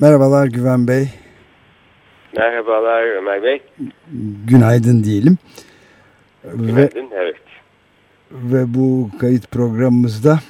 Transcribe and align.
Merhabalar 0.00 0.46
Güven 0.46 0.88
Bey. 0.88 1.08
Merhabalar 2.36 3.16
Ömer 3.16 3.42
Bey. 3.42 3.62
Günaydın 4.46 5.04
diyelim. 5.04 5.38
Günaydın, 6.54 7.10
ve, 7.10 7.14
evet. 7.14 7.36
Ve 8.32 8.74
bu 8.74 9.10
kayıt 9.20 9.50
programımızda 9.50 10.40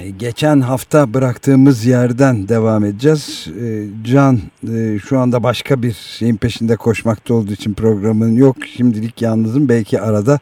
e, 0.00 0.10
geçen 0.10 0.60
hafta 0.60 1.14
bıraktığımız 1.14 1.86
yerden 1.86 2.48
devam 2.48 2.84
edeceğiz. 2.84 3.48
E, 3.60 3.86
Can 4.04 4.38
e, 4.74 4.98
şu 4.98 5.18
anda 5.18 5.42
başka 5.42 5.82
bir 5.82 5.92
şeyin 5.92 6.36
peşinde 6.36 6.76
koşmakta 6.76 7.34
olduğu 7.34 7.52
için 7.52 7.74
programın 7.74 8.36
yok. 8.36 8.56
Şimdilik 8.76 9.22
yalnızım. 9.22 9.68
Belki 9.68 10.00
arada 10.00 10.38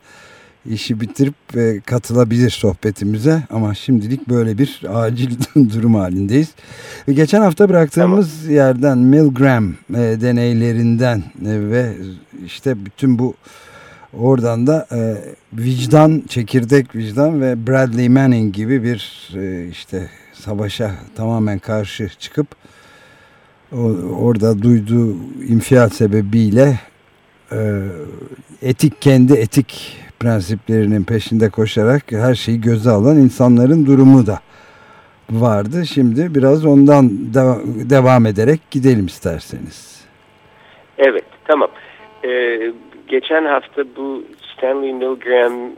işi 0.66 1.00
bitirip 1.00 1.34
e, 1.56 1.80
katılabilir 1.80 2.50
sohbetimize 2.50 3.42
ama 3.50 3.74
şimdilik 3.74 4.28
böyle 4.28 4.58
bir 4.58 4.80
acil 4.88 5.30
durum 5.54 5.94
halindeyiz. 5.94 6.48
Geçen 7.08 7.40
hafta 7.40 7.68
bıraktığımız 7.68 8.40
tamam. 8.40 8.54
yerden 8.54 8.98
Milgram 8.98 9.74
e, 9.90 9.98
deneylerinden 9.98 11.18
e, 11.18 11.70
ve 11.70 11.92
işte 12.44 12.84
bütün 12.84 13.18
bu 13.18 13.34
oradan 14.18 14.66
da 14.66 14.86
e, 14.92 15.16
vicdan, 15.52 16.22
çekirdek 16.28 16.96
vicdan 16.96 17.40
ve 17.40 17.66
Bradley 17.66 18.08
Manning 18.08 18.54
gibi 18.54 18.82
bir 18.82 19.30
e, 19.36 19.68
işte 19.68 20.10
savaşa 20.32 20.94
tamamen 21.16 21.58
karşı 21.58 22.10
çıkıp 22.18 22.46
o, 23.72 23.78
orada 24.20 24.62
duyduğu 24.62 25.16
infial 25.48 25.88
sebebiyle 25.88 26.80
e, 27.52 27.82
etik 28.62 29.02
kendi 29.02 29.32
etik 29.32 30.01
prensiplerinin 30.22 31.04
peşinde 31.04 31.50
koşarak 31.50 32.02
her 32.12 32.34
şeyi 32.34 32.60
göze 32.60 32.90
alan 32.90 33.16
insanların 33.16 33.86
durumu 33.86 34.26
da 34.26 34.38
vardı. 35.30 35.86
Şimdi 35.94 36.34
biraz 36.34 36.66
ondan 36.66 37.08
de 37.08 37.40
devam 37.90 38.26
ederek 38.26 38.60
gidelim 38.70 39.06
isterseniz. 39.06 40.04
Evet, 40.98 41.24
tamam. 41.44 41.70
Ee, 42.24 42.72
geçen 43.08 43.44
hafta 43.44 43.84
bu 43.96 44.24
Stanley 44.52 44.92
Milgram'in 44.92 45.74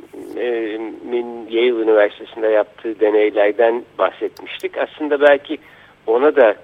Yale 1.50 1.82
Üniversitesi'nde 1.82 2.46
yaptığı 2.46 3.00
deneylerden 3.00 3.82
bahsetmiştik. 3.98 4.78
Aslında 4.78 5.20
belki 5.20 5.58
ona 6.06 6.36
da 6.36 6.54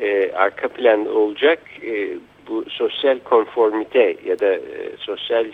e, 0.00 0.32
arka 0.32 0.68
plan 0.68 1.06
olacak 1.06 1.58
e, 1.82 2.08
bu 2.48 2.64
sosyal 2.68 3.18
konformite 3.18 4.16
ya 4.26 4.38
da 4.38 4.54
e, 4.54 4.60
sosyal 4.98 5.44
e, 5.46 5.50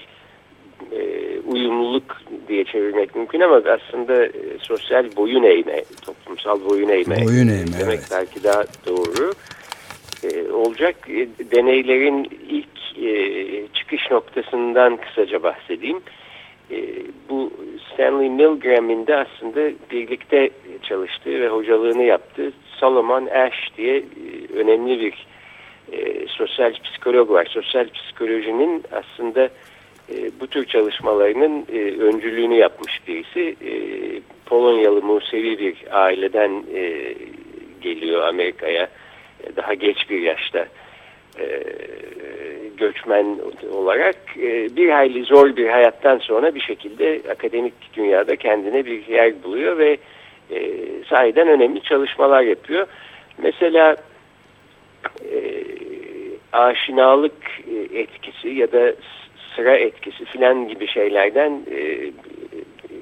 uyumluluk 1.47 2.23
diye 2.49 2.65
çevirmek 2.65 3.15
mümkün 3.15 3.41
ama 3.41 3.57
aslında 3.57 4.27
e, 4.27 4.33
sosyal 4.63 5.17
boyun 5.17 5.43
eğme, 5.43 5.85
toplumsal 6.07 6.65
boyun 6.71 6.89
eğme, 6.89 7.25
boyun 7.25 7.49
eğme 7.49 7.79
demek 7.81 7.99
evet. 7.99 8.09
belki 8.11 8.45
daha 8.45 8.65
doğru 8.87 9.33
e, 10.25 10.53
olacak. 10.53 10.97
E, 11.09 11.29
deneylerin 11.53 12.31
ilk 12.49 12.99
e, 13.05 13.67
çıkış 13.75 14.11
noktasından 14.11 14.97
kısaca 14.97 15.43
bahsedeyim. 15.43 16.01
E, 16.71 16.77
bu 17.29 17.53
Stanley 17.93 18.31
Milgram'in 18.31 19.07
de 19.07 19.17
aslında 19.17 19.73
birlikte 19.91 20.51
çalıştığı 20.83 21.41
ve 21.41 21.49
hocalığını 21.49 22.03
yaptığı 22.03 22.53
Solomon 22.81 23.27
Ash 23.27 23.71
diye 23.77 23.97
e, 23.97 24.03
önemli 24.55 25.01
bir 25.01 25.27
e, 25.93 26.27
sosyal 26.29 26.73
psikolog 26.85 27.31
var. 27.31 27.47
Sosyal 27.51 27.89
psikolojinin 27.89 28.83
aslında 28.93 29.49
e, 30.13 30.41
bu 30.41 30.47
tür 30.47 30.65
çalışmalarının 30.65 31.67
e, 31.73 31.79
öncülüğünü 32.01 32.55
yapmış 32.55 33.09
birisi. 33.09 33.57
E, 33.67 33.73
Polonyalı 34.47 35.03
Musevi 35.03 35.59
bir 35.59 35.77
aileden 35.91 36.65
e, 36.75 37.15
geliyor 37.81 38.23
Amerika'ya 38.23 38.89
e, 39.45 39.57
daha 39.57 39.75
geç 39.75 40.11
bir 40.11 40.21
yaşta 40.21 40.67
e, 41.39 41.63
göçmen 42.77 43.39
olarak 43.73 44.17
e, 44.37 44.77
bir 44.77 44.91
hayli 44.91 45.25
zor 45.25 45.57
bir 45.57 45.69
hayattan 45.69 46.19
sonra 46.19 46.55
bir 46.55 46.61
şekilde 46.61 47.21
akademik 47.31 47.75
dünyada 47.97 48.37
kendine 48.37 48.87
bir 48.87 49.07
yer 49.07 49.43
buluyor 49.43 49.79
ve 49.79 49.97
e, 50.51 50.81
sahiden 51.09 51.49
önemli 51.49 51.83
çalışmalar 51.83 52.43
yapıyor. 52.43 52.87
Mesela 53.39 53.97
e, 55.33 55.65
aşinalık 56.53 57.37
e, 57.71 57.99
etkisi 57.99 58.49
ya 58.49 58.73
da 58.73 58.93
sıra 59.57 59.77
etkisi 59.77 60.25
filan 60.25 60.69
gibi 60.69 60.87
şeylerden 60.87 61.61
e, 61.71 62.11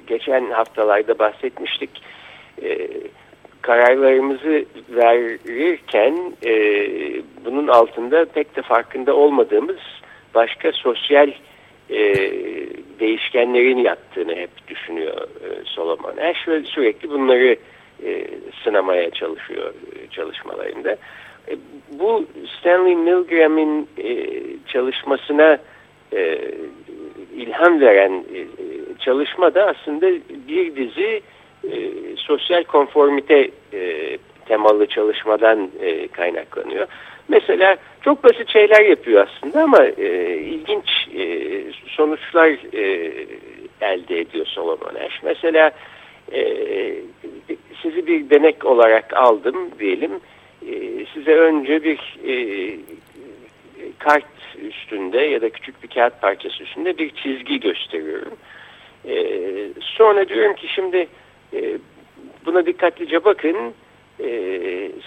geçen 0.07 0.51
haftalarda 0.51 1.19
bahsetmiştik. 1.19 1.91
E, 2.63 2.89
kararlarımızı 3.63 4.65
verirken 4.89 6.33
e, 6.45 6.53
bunun 7.45 7.69
altında 7.69 8.25
pek 8.25 8.57
de 8.57 8.63
farkında 8.63 9.17
olmadığımız 9.17 9.79
başka 10.35 10.73
sosyal 10.73 11.33
değişkenlerin 13.01 13.79
yattığını 13.79 14.35
hep 14.35 14.69
düşünüyor 14.69 15.17
e, 15.17 15.65
Solomon 15.65 16.17
Ash 16.17 16.49
ve 16.49 16.63
sürekli 16.63 17.11
bunları 17.11 17.57
sınamaya 18.65 19.11
çalışıyor 19.11 19.75
çalışmalarında. 20.11 20.97
Bu 21.91 22.27
Stanley 22.59 22.97
Milgram'in 22.97 23.89
e, 23.99 24.31
çalışmasına 24.67 25.59
e, 26.13 26.39
ilham 27.37 27.81
veren 27.81 28.13
e, 28.13 28.47
çalışma 28.99 29.55
da 29.55 29.67
aslında 29.67 30.11
bir 30.49 30.77
dizi 30.77 31.23
e, 31.71 31.91
sosyal 32.17 32.65
konformite 32.65 33.51
e, 33.73 34.19
temalı 34.47 34.87
çalışmadan 34.87 35.71
e, 35.81 36.09
kaynaklanıyor. 36.09 36.87
Mesela 37.29 37.77
çok 38.03 38.25
basit 38.25 38.49
şeyler 38.49 38.85
yapıyor 38.85 39.27
aslında 39.27 39.63
ama 39.63 39.85
e, 39.85 40.37
ilginç 40.37 41.09
e, 41.19 41.63
sonuçlar 41.87 42.49
e, 42.75 43.13
elde 43.81 44.21
ediyor 44.21 44.47
Solomon 44.47 44.95
Ash. 45.07 45.23
Mesela 45.23 45.71
e, 46.33 46.45
sizi 47.83 48.07
bir 48.07 48.31
denek 48.31 48.65
olarak 48.65 49.17
aldım 49.17 49.71
diyelim. 49.79 50.13
E, 50.69 51.07
size 51.15 51.35
önce 51.35 51.85
bir 51.85 52.19
e, 52.27 52.35
kart 53.99 54.25
üstünde 54.73 55.21
ya 55.21 55.43
da 55.43 55.51
küçük 55.51 55.83
bir 55.83 55.89
kağıt 55.89 56.21
parçası 56.21 56.63
üstünde 56.63 56.99
bir 56.99 57.11
çizgi 57.11 57.61
gösteriyorum. 57.61 58.33
E, 59.09 59.15
sonra 59.81 60.29
diyorum 60.29 60.55
ki 60.55 60.69
şimdi 60.69 61.09
e, 61.55 61.79
buna 62.47 62.67
dikkatlice 62.67 63.25
bakın. 63.25 63.57
E, 64.21 64.29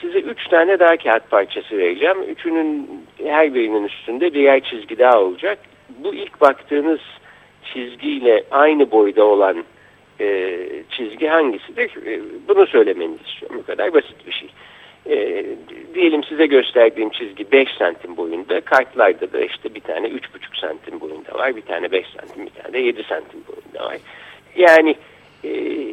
size 0.01 0.19
üç 0.19 0.47
tane 0.47 0.79
daha 0.79 0.97
kağıt 0.97 1.31
parçası 1.31 1.77
vereceğim. 1.77 2.17
Üçünün 2.27 2.89
her 3.23 3.53
birinin 3.53 3.83
üstünde 3.83 4.33
birer 4.33 4.59
çizgi 4.63 4.99
daha 4.99 5.21
olacak. 5.21 5.59
Bu 5.89 6.13
ilk 6.13 6.41
baktığınız 6.41 6.99
çizgiyle 7.73 8.43
aynı 8.51 8.91
boyda 8.91 9.25
olan 9.25 9.63
e, 10.19 10.57
çizgi 10.89 11.27
hangisidir? 11.27 12.05
E, 12.05 12.21
bunu 12.47 12.67
söylemenizi 12.67 13.23
istiyorum. 13.27 13.57
Bu 13.59 13.65
kadar 13.65 13.93
basit 13.93 14.27
bir 14.27 14.31
şey. 14.31 14.49
E, 15.09 15.45
diyelim 15.93 16.23
size 16.23 16.45
gösterdiğim 16.45 17.09
çizgi 17.09 17.51
5 17.51 17.69
santim 17.77 18.17
boyunda. 18.17 18.61
Kartlarda 18.61 19.33
da 19.33 19.39
işte 19.39 19.75
bir 19.75 19.81
tane 19.81 20.07
3,5 20.07 20.61
santim 20.61 20.99
boyunda 20.99 21.33
var. 21.33 21.55
Bir 21.55 21.61
tane 21.61 21.91
5 21.91 22.05
santim, 22.07 22.45
bir 22.45 22.61
tane 22.61 22.73
de 22.73 22.79
7 22.79 23.03
santim 23.03 23.39
boyunda 23.47 23.91
var. 23.91 23.97
Yani 24.55 24.95
e, 25.43 25.51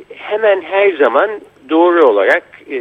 hemen 0.08 0.62
her 0.62 0.92
zaman 0.92 1.30
doğru 1.68 2.08
olarak 2.08 2.44
e, 2.70 2.78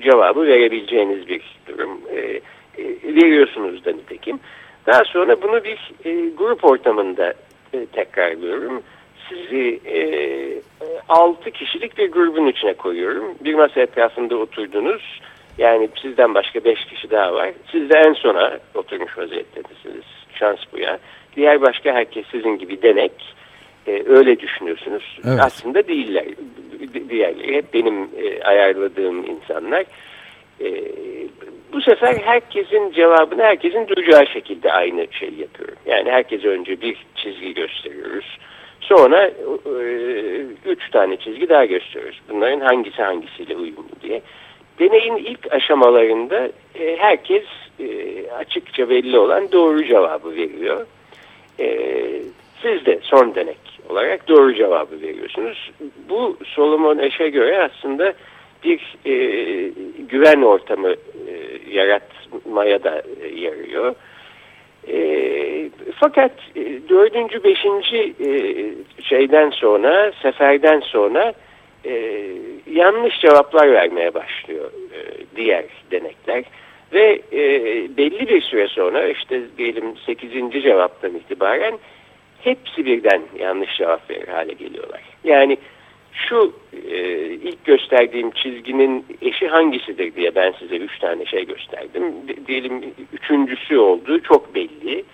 cevabı 0.00 0.46
verebileceğiniz 0.46 1.28
bir 1.28 1.42
durum. 1.68 2.00
E, 2.16 2.40
e, 2.78 3.14
veriyorsunuz 3.14 3.84
da 3.84 3.92
nitekim. 3.92 4.40
Daha 4.86 5.04
sonra 5.04 5.42
bunu 5.42 5.64
bir 5.64 5.92
e, 6.04 6.28
grup 6.28 6.64
ortamında 6.64 7.34
e, 7.72 7.86
tekrarlıyorum. 7.86 8.82
Sizi 9.28 9.80
e, 9.86 9.98
6 11.08 11.50
kişilik 11.50 11.98
bir 11.98 12.12
grubun 12.12 12.46
içine 12.46 12.74
koyuyorum. 12.74 13.24
Bir 13.40 13.54
masa 13.54 13.80
etrafında 13.80 14.36
oturdunuz 14.36 15.20
yani 15.58 15.88
sizden 16.02 16.34
başka 16.34 16.64
beş 16.64 16.84
kişi 16.84 17.10
daha 17.10 17.34
var. 17.34 17.52
Siz 17.72 17.90
de 17.90 17.98
en 17.98 18.12
sona 18.12 18.58
oturmuş 18.74 19.18
vaziyettesiniz. 19.18 20.04
Şans 20.34 20.58
bu 20.72 20.78
ya. 20.78 20.98
Diğer 21.36 21.62
başka 21.62 21.94
herkes 21.94 22.26
sizin 22.30 22.58
gibi 22.58 22.82
denek. 22.82 23.12
Ee, 23.86 24.02
öyle 24.06 24.40
düşünüyorsunuz. 24.40 25.18
Evet. 25.24 25.40
Aslında 25.42 25.88
değiller. 25.88 26.24
Diğerleri 27.08 27.56
hep 27.56 27.74
benim 27.74 28.08
e, 28.16 28.42
ayarladığım 28.42 29.26
insanlar. 29.26 29.84
E, 30.60 30.68
bu 31.72 31.80
sefer 31.80 32.14
herkesin 32.24 32.92
cevabını 32.92 33.42
herkesin 33.42 33.88
duyacağı 33.88 34.26
şekilde 34.26 34.72
aynı 34.72 35.06
şeyi 35.10 35.40
yapıyorum. 35.40 35.76
Yani 35.86 36.10
herkese 36.10 36.48
önce 36.48 36.80
bir 36.80 37.06
çizgi 37.16 37.54
gösteriyoruz. 37.54 38.38
Sonra 38.80 39.26
e, 39.66 39.82
üç 40.66 40.90
tane 40.90 41.16
çizgi 41.16 41.48
daha 41.48 41.64
gösteriyoruz. 41.64 42.20
Bunların 42.28 42.60
hangisi 42.60 43.02
hangisiyle 43.02 43.56
uyumlu 43.56 43.88
diye. 44.02 44.22
Deneyin 44.78 45.16
ilk 45.16 45.52
aşamalarında 45.52 46.48
e, 46.74 46.96
herkes 46.96 47.44
e, 47.80 47.86
açıkça 48.30 48.90
belli 48.90 49.18
olan 49.18 49.52
doğru 49.52 49.84
cevabı 49.84 50.36
veriyor. 50.36 50.86
E, 51.60 51.78
siz 52.62 52.86
de 52.86 52.98
son 53.02 53.34
denek 53.34 53.58
olarak 53.88 54.28
doğru 54.28 54.54
cevabı 54.54 55.00
veriyorsunuz. 55.00 55.70
Bu 56.08 56.36
Solomon 56.44 56.98
Eş'e 56.98 57.28
göre 57.28 57.62
aslında 57.62 58.14
bir 58.64 58.96
e, 59.06 59.14
güven 59.98 60.42
ortamı 60.42 60.90
e, 60.92 60.96
yaratmaya 61.70 62.84
da 62.84 63.02
e, 63.22 63.40
yarıyor. 63.40 63.94
E, 64.88 65.70
fakat 65.94 66.32
e, 66.56 66.88
dördüncü, 66.88 67.44
beşinci 67.44 68.14
e, 68.20 68.30
şeyden 69.02 69.50
sonra, 69.50 70.12
seferden 70.22 70.80
sonra 70.80 71.34
e, 71.86 72.32
yanlış 72.74 73.20
cevaplar 73.20 73.72
vermeye 73.72 74.14
başlıyor 74.14 74.70
e, 74.92 74.98
diğer 75.36 75.64
denekler. 75.90 76.44
Ve 76.92 77.20
e, 77.32 77.42
belli 77.96 78.28
bir 78.28 78.40
süre 78.40 78.68
sonra 78.68 79.08
işte 79.08 79.40
diyelim 79.58 79.96
sekizinci 80.06 80.62
cevaptan 80.62 81.14
itibaren 81.14 81.78
hepsi 82.40 82.86
birden 82.86 83.22
yanlış 83.38 83.76
cevap 83.76 84.10
verir 84.10 84.28
hale 84.28 84.52
geliyorlar. 84.52 85.00
Yani 85.24 85.58
şu 86.12 86.52
e, 86.90 86.98
ilk 87.18 87.64
gösterdiğim 87.64 88.30
çizginin 88.30 89.06
eşi 89.22 89.48
hangisidir 89.48 90.14
diye 90.14 90.34
ben 90.34 90.54
size 90.58 90.76
üç 90.76 90.98
tane 90.98 91.26
şey 91.26 91.46
gösterdim. 91.46 92.02
D 92.28 92.46
diyelim 92.46 92.84
üçüncüsü 93.12 93.78
olduğu 93.78 94.22
çok 94.22 94.54
belli 94.54 95.04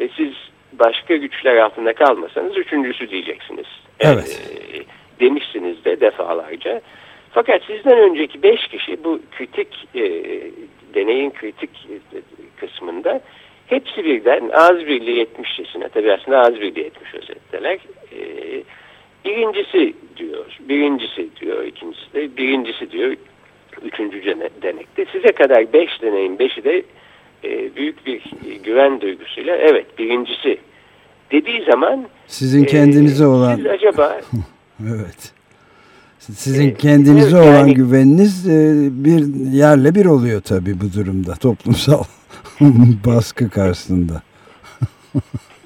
ve 0.00 0.08
siz 0.16 0.32
başka 0.72 1.16
güçler 1.16 1.56
altında 1.56 1.92
kalmasanız 1.92 2.56
üçüncüsü 2.56 3.10
diyeceksiniz. 3.10 3.66
Evet. 4.00 4.42
E, 4.72 4.78
demişsiniz 5.20 5.84
de 5.84 6.00
defalarca. 6.00 6.80
Fakat 7.30 7.62
sizden 7.66 7.98
önceki 7.98 8.42
beş 8.42 8.66
kişi 8.66 9.04
bu 9.04 9.20
kritik 9.38 9.88
e, 9.94 10.02
deneyin 10.94 11.30
kritik 11.30 11.70
kısmında 12.56 13.20
hepsi 13.66 14.04
birden 14.04 14.50
ağız 14.54 14.78
birliği 14.78 15.20
etmişçesine 15.20 15.88
tabi 15.88 16.12
aslında 16.12 16.38
ağız 16.38 16.60
birliği 16.60 16.84
etmiş 16.84 17.14
özetteler. 17.14 17.78
E, 18.12 18.20
birincisi 19.24 19.94
diyor, 20.16 20.46
birincisi 20.60 21.28
diyor, 21.40 21.64
ikincisi 21.64 22.14
de 22.14 22.36
birincisi 22.36 22.90
diyor, 22.90 23.16
üçüncü 23.82 24.24
denekte. 24.62 25.04
Size 25.12 25.32
kadar 25.32 25.72
beş 25.72 26.02
deneyin 26.02 26.38
beşi 26.38 26.64
de 26.64 26.82
e, 27.44 27.76
büyük 27.76 28.06
bir 28.06 28.22
güven 28.64 29.00
duygusuyla 29.00 29.56
evet 29.56 29.98
birincisi 29.98 30.58
dediği 31.30 31.64
zaman 31.64 32.06
sizin 32.26 32.64
kendinize 32.64 33.24
e, 33.24 33.26
olan 33.26 33.56
siz 33.56 33.66
acaba 33.66 34.20
evet 34.88 35.32
sizin 36.36 36.74
kendinize 36.74 37.36
evet, 37.36 37.46
olan 37.46 37.58
yani, 37.58 37.74
güveniniz 37.74 38.48
e, 38.48 38.88
bir 39.04 39.50
yerle 39.52 39.94
bir 39.94 40.06
oluyor 40.06 40.40
tabii 40.40 40.80
bu 40.80 40.92
durumda 40.92 41.34
toplumsal 41.34 42.04
baskı 43.06 43.50
karşısında. 43.50 44.22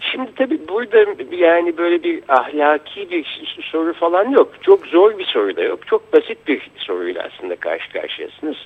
Şimdi 0.00 0.30
tabii 0.36 0.68
burada 0.68 1.06
yani 1.36 1.76
böyle 1.76 2.02
bir 2.02 2.22
ahlaki 2.28 3.10
bir 3.10 3.44
soru 3.72 3.92
falan 3.92 4.30
yok. 4.30 4.52
Çok 4.62 4.86
zor 4.86 5.18
bir 5.18 5.24
soru 5.24 5.56
da 5.56 5.62
yok. 5.62 5.86
Çok 5.86 6.12
basit 6.12 6.48
bir 6.48 6.70
soruyla 6.76 7.22
aslında 7.22 7.56
karşı 7.56 7.92
karşıyasınız. 7.92 8.56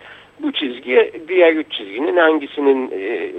Bu 0.42 0.52
çizgiye 0.52 1.12
diğer 1.28 1.52
üç 1.52 1.72
çizginin 1.72 2.16
hangisinin 2.16 2.90
e, 2.90 3.30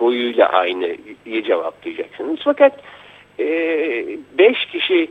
boyuyla 0.00 0.48
aynı 0.48 0.96
diye 1.24 1.42
cevaplayacaksınız. 1.42 2.40
Fakat 2.44 2.80
e, 3.40 3.46
beş 4.38 4.66
kişi 4.66 5.08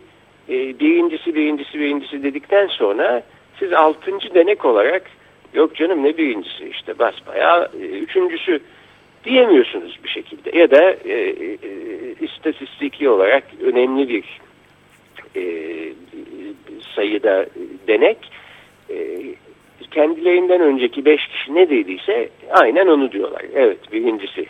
e, 0.49 0.79
birincisi 0.79 1.35
birincisi 1.35 1.79
birincisi 1.79 2.23
dedikten 2.23 2.67
sonra 2.67 3.23
siz 3.59 3.73
altıncı 3.73 4.33
denek 4.33 4.65
olarak 4.65 5.03
yok 5.53 5.75
canım 5.75 6.03
ne 6.03 6.17
birincisi 6.17 6.69
işte 6.69 6.99
basbayağı 6.99 7.69
e, 7.81 7.85
üçüncüsü 7.85 8.59
diyemiyorsunuz 9.23 9.99
bir 10.03 10.09
şekilde. 10.09 10.57
Ya 10.57 10.71
da 10.71 10.91
e, 10.91 11.13
e, 11.13 11.35
istatistiki 12.21 13.09
olarak 13.09 13.43
önemli 13.61 14.09
bir 14.09 14.23
e, 15.35 15.43
sayıda 16.95 17.45
denek 17.87 18.17
e, 18.89 18.95
kendilerinden 19.91 20.61
önceki 20.61 21.05
beş 21.05 21.27
kişi 21.27 21.55
ne 21.55 21.69
dediyse 21.69 22.29
aynen 22.51 22.87
onu 22.87 23.11
diyorlar. 23.11 23.41
Evet 23.55 23.91
birincisi 23.91 24.45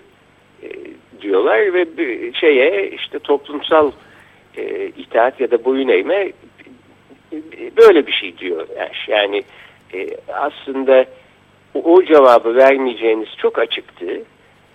e, 0.63 0.69
diyorlar 1.21 1.73
ve 1.73 1.97
bir 1.97 2.33
şeye 2.33 2.89
işte 2.89 3.19
toplumsal 3.19 3.91
e, 4.57 4.85
itaat 4.87 5.39
ya 5.39 5.51
da 5.51 5.65
boyun 5.65 5.87
eğme 5.87 6.31
böyle 7.77 8.07
bir 8.07 8.11
şey 8.11 8.37
diyor. 8.37 8.67
Yani, 9.07 9.43
e, 9.93 10.07
aslında 10.33 11.05
o, 11.73 11.93
o 11.93 12.03
cevabı 12.03 12.55
vermeyeceğiniz 12.55 13.29
çok 13.37 13.59
açıktı. 13.59 14.05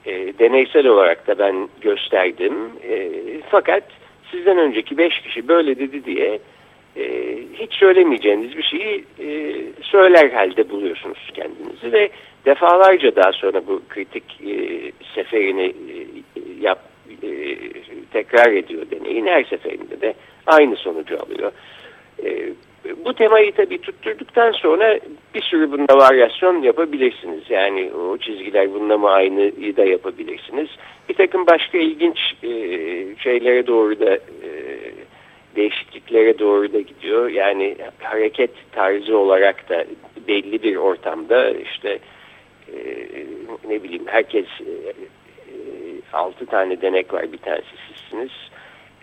E, 0.07 0.39
deneysel 0.39 0.87
olarak 0.87 1.27
da 1.27 1.39
ben 1.39 1.69
gösterdim. 1.81 2.55
E, 2.89 3.11
fakat 3.51 3.83
sizden 4.31 4.59
önceki 4.59 4.99
beş 4.99 5.21
kişi 5.21 5.49
böyle 5.49 5.79
dedi 5.79 6.05
diye 6.05 6.39
e, 6.97 7.37
hiç 7.55 7.75
söylemeyeceğiniz 7.75 8.57
bir 8.57 8.63
şeyi 8.63 9.05
e, 9.21 9.57
söyler 9.83 10.31
halde 10.31 10.71
buluyorsunuz 10.71 11.31
kendinizi 11.35 11.93
ve 11.93 12.11
defalarca 12.45 13.17
daha 13.17 13.33
sonra 13.33 13.67
bu 13.67 13.83
kritik 13.89 14.25
e, 14.47 14.93
seferini 15.15 15.65
e, 15.67 16.41
yap, 16.61 16.79
e, 17.25 17.59
tekrar 18.13 18.53
ediyor 18.53 18.87
deneyin. 18.91 19.27
Her 19.27 19.45
seferinde 19.45 20.01
de 20.01 20.15
aynı 20.47 20.77
sonucu 20.77 21.21
alıyor. 21.21 21.53
E, 22.25 22.53
bu 23.05 23.15
temayı 23.15 23.53
tabii 23.53 23.79
tutturduktan 23.79 24.53
sonra 24.53 24.99
bir 25.35 25.43
sürü 25.43 25.73
bunda 25.73 25.99
varyasyon 25.99 26.63
yapabilirsiniz. 26.63 27.43
Yani 27.49 27.91
o 27.93 28.19
çizgiler 28.19 28.75
bununla 28.75 28.99
mı 28.99 29.11
aynı 29.11 29.77
da 29.77 29.85
yapabilirsiniz. 29.85 30.69
Bir 31.09 31.15
takım 31.15 31.47
başka 31.47 31.79
ilginç 31.79 32.19
e, 32.43 32.51
şeylere 33.19 33.67
doğru 33.67 34.01
da 34.01 34.19
değişikliklere 35.57 36.39
doğru 36.39 36.73
da 36.73 36.81
gidiyor. 36.81 37.29
Yani 37.29 37.77
hareket 37.99 38.51
tarzı 38.73 39.19
olarak 39.19 39.69
da 39.69 39.85
belli 40.29 40.63
bir 40.63 40.77
ortamda 40.77 41.51
işte 41.51 41.99
ne 43.69 43.83
bileyim 43.83 44.07
herkes 44.07 44.47
e, 46.15 46.17
altı 46.17 46.47
tane 46.47 46.81
denek 46.83 47.13
var 47.13 47.33
bir 47.33 47.39
tanesi 47.39 47.77
sizsiniz. 47.89 48.31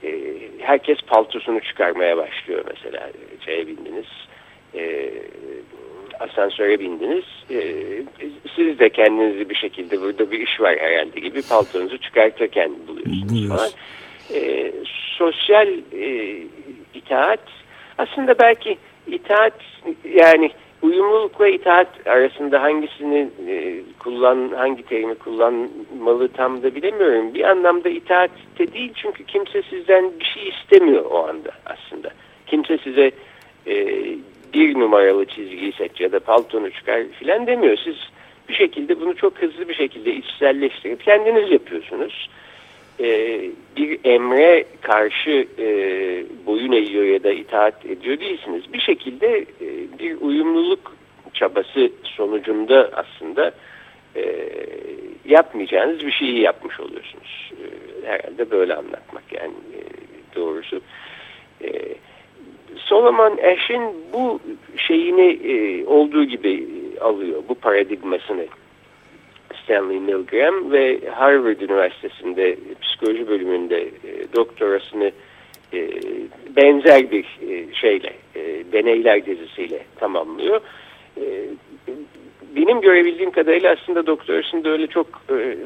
E, 0.03 0.37
herkes 0.59 0.97
paltosunu 1.01 1.59
çıkarmaya 1.59 2.17
başlıyor 2.17 2.65
mesela. 2.73 3.09
Şeye 3.45 3.67
bindiniz 3.67 4.05
e, 4.75 5.11
asansöre 6.19 6.79
bindiniz. 6.79 7.25
E, 7.49 7.59
siz 8.55 8.79
de 8.79 8.89
kendinizi 8.89 9.49
bir 9.49 9.55
şekilde 9.55 10.01
burada 10.01 10.31
bir 10.31 10.39
iş 10.39 10.61
var 10.61 10.77
herhalde 10.79 11.19
gibi 11.19 11.41
paltonuzu 11.41 11.97
çıkartırken 11.97 12.71
buluyorsunuz 12.87 13.47
falan. 13.49 13.69
E, 14.33 14.71
sosyal 15.17 15.67
e, 15.93 16.37
itaat 16.93 17.43
aslında 17.97 18.39
belki 18.39 18.77
itaat 19.07 19.53
yani 20.13 20.51
uyumluluk 20.81 21.41
ve 21.41 21.53
itaat 21.53 22.07
arasında 22.07 22.61
hangisini 22.61 23.29
e, 23.47 23.81
kullan, 23.99 24.49
hangi 24.55 24.83
terimi 24.83 25.15
kullanmalı 25.15 26.27
tam 26.27 26.63
da 26.63 26.75
bilemiyorum. 26.75 27.33
Bir 27.33 27.43
anlamda 27.43 27.89
itaatte 27.89 28.73
değil 28.73 28.91
çünkü 28.95 29.25
kimse 29.25 29.61
sizden 29.61 30.11
bir 30.19 30.25
şey 30.25 30.49
istemiyor 30.49 31.05
o 31.05 31.27
anda 31.27 31.51
aslında. 31.65 32.09
Kimse 32.47 32.77
size 32.77 33.11
e, 33.67 33.75
bir 34.53 34.79
numaralı 34.79 35.25
çizgiyi 35.25 35.73
seç 35.73 36.01
ya 36.01 36.11
da 36.11 36.19
paltonu 36.19 36.71
çıkar 36.71 37.03
filan 37.19 37.47
demiyor. 37.47 37.77
Siz 37.83 37.95
bir 38.49 38.53
şekilde 38.53 39.01
bunu 39.01 39.15
çok 39.15 39.37
hızlı 39.37 39.69
bir 39.69 39.73
şekilde 39.73 40.13
içselleştirip 40.13 41.03
kendiniz 41.03 41.51
yapıyorsunuz 41.51 42.29
e, 43.01 43.41
bir 43.77 43.99
emre 44.03 44.65
karşı 44.81 45.47
e, 45.59 45.67
boyun 46.45 46.71
eğiyor 46.71 47.03
ya 47.03 47.23
da 47.23 47.31
itaat 47.31 47.85
ediyor 47.85 48.19
değilsiniz. 48.19 48.73
Bir 48.73 48.79
şekilde 48.79 49.37
e, 49.37 49.99
bir 49.99 50.21
uyumluluk 50.21 50.95
çabası 51.33 51.91
sonucunda 52.03 52.89
aslında 52.93 53.53
yapmayacağınız 55.25 56.05
bir 56.05 56.11
şeyi 56.11 56.39
yapmış 56.39 56.79
oluyorsunuz. 56.79 57.51
Herhalde 58.05 58.51
böyle 58.51 58.75
anlatmak 58.75 59.23
yani 59.33 59.53
doğrusu. 60.35 60.81
E, 61.63 61.69
Solomon 62.77 63.37
Ash'in 63.37 63.81
bu 64.13 64.39
şeyini 64.77 65.39
olduğu 65.87 66.23
gibi 66.23 66.67
alıyor, 67.01 67.43
bu 67.49 67.55
paradigmasını 67.55 68.45
Stanley 69.63 69.99
Milgram 69.99 70.71
ve 70.71 70.99
Harvard 71.09 71.59
Üniversitesi'nde 71.61 72.57
psikoloji 72.81 73.27
bölümünde 73.27 73.81
e, 73.81 74.33
doktorasını 74.35 75.11
e, 75.73 75.89
benzer 76.55 77.11
bir 77.11 77.25
e, 77.49 77.73
şeyle, 77.73 78.13
e, 78.35 78.41
deneyler 78.71 79.25
dizisiyle 79.25 79.79
tamamlıyor. 79.95 80.61
E, 81.17 81.23
benim 82.55 82.81
görebildiğim 82.81 83.31
kadarıyla 83.31 83.75
aslında 83.81 84.05
doktorasında 84.07 84.69
öyle 84.69 84.87
çok 84.87 85.07
e, 85.29 85.57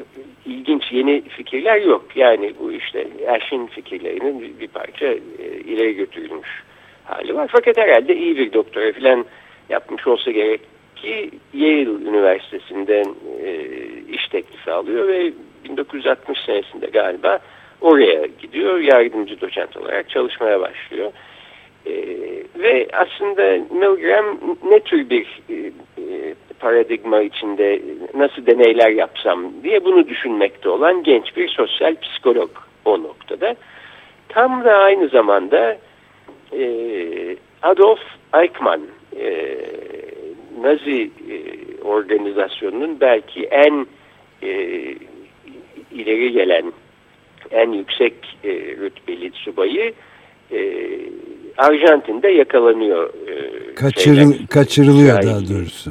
ilginç 0.46 0.92
yeni 0.92 1.22
fikirler 1.28 1.80
yok. 1.80 2.04
Yani 2.14 2.52
bu 2.60 2.72
işte 2.72 3.08
Ash'in 3.28 3.66
fikirlerinin 3.66 4.40
bir, 4.40 4.60
bir 4.60 4.68
parça 4.68 5.06
e, 5.06 5.18
ileri 5.64 5.94
götürülmüş 5.94 6.62
hali 7.04 7.34
var. 7.34 7.48
Fakat 7.52 7.76
herhalde 7.76 8.16
iyi 8.16 8.36
bir 8.36 8.52
doktora 8.52 8.92
falan 8.92 9.24
yapmış 9.68 10.06
olsa 10.06 10.30
gerek 10.30 10.60
ki 10.96 11.30
Yale 11.54 11.90
Üniversitesi'nden 11.90 13.14
e, 13.42 13.66
iş 14.08 14.28
teklifi 14.28 14.72
alıyor 14.72 15.08
ve 15.08 15.32
1960 15.64 16.38
senesinde 16.46 16.86
galiba 16.86 17.38
oraya 17.80 18.26
gidiyor. 18.26 18.78
Yardımcı 18.78 19.40
doçent 19.40 19.76
olarak 19.76 20.10
çalışmaya 20.10 20.60
başlıyor. 20.60 21.12
E, 21.86 21.92
ve 22.58 22.88
aslında 22.92 23.42
Milgram 23.74 24.38
ne 24.70 24.80
tür 24.80 25.10
bir 25.10 25.42
e, 25.50 25.54
e, 25.54 26.34
paradigma 26.60 27.22
içinde 27.22 27.80
nasıl 28.14 28.46
deneyler 28.46 28.90
yapsam 28.90 29.52
diye 29.62 29.84
bunu 29.84 30.08
düşünmekte 30.08 30.68
olan 30.68 31.02
genç 31.02 31.36
bir 31.36 31.48
sosyal 31.48 31.96
psikolog 31.96 32.50
o 32.84 33.02
noktada. 33.02 33.54
Tam 34.28 34.64
da 34.64 34.76
aynı 34.76 35.08
zamanda 35.08 35.78
e, 36.52 36.66
Adolf 37.62 38.00
Eichmann 38.34 38.80
e, 39.16 39.56
Nazi 40.60 41.10
e, 41.30 41.36
organizasyonunun 41.82 43.00
belki 43.00 43.44
en 43.44 43.86
e, 44.42 44.50
ileri 45.90 46.32
gelen 46.32 46.72
en 47.50 47.72
yüksek 47.72 48.14
e, 48.44 48.50
rütbeli 48.52 49.30
subayı 49.34 49.92
e, 50.52 50.88
Arjantin'de 51.58 52.28
yakalanıyor. 52.28 53.10
E, 53.28 53.74
Kaçırıl, 53.74 54.32
kaçırılıyor 54.50 55.18
İsrail, 55.18 55.26
daha 55.26 55.40
doğrusu. 55.40 55.90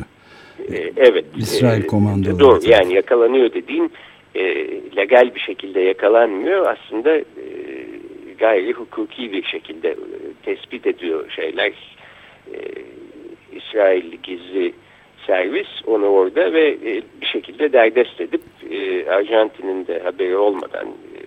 E, 0.74 0.92
evet. 0.98 1.26
İsrail 1.38 1.84
e, 1.84 1.88
komandoları. 1.88 2.40
Doğru 2.40 2.60
yani 2.68 2.94
yakalanıyor 2.94 3.54
dediğim 3.54 3.90
e, 4.36 4.44
legal 4.98 5.36
bir 5.36 5.40
şekilde 5.40 5.80
yakalanmıyor. 5.80 6.66
Aslında 6.66 7.18
e, 7.18 7.24
gayri 8.40 8.74
hukuki 8.74 9.32
bir 9.32 9.44
şekilde 9.44 9.90
e, 9.90 9.96
tespit 10.46 10.88
ediyor 10.88 11.32
şeyler. 11.36 11.72
E, 12.54 12.58
İsrail 13.56 14.12
gizli 14.24 14.74
servis 15.28 15.68
onu 15.86 16.06
orada 16.06 16.54
ve 16.54 16.68
e, 16.68 17.02
bir 17.22 17.26
şekilde 17.26 17.74
derdest 17.74 18.22
edip 18.22 18.42
e, 18.72 19.10
Arjantin'in 19.10 19.88
de 19.88 20.00
haberi 20.00 20.38
olmadan 20.38 20.88
e, 20.88 21.20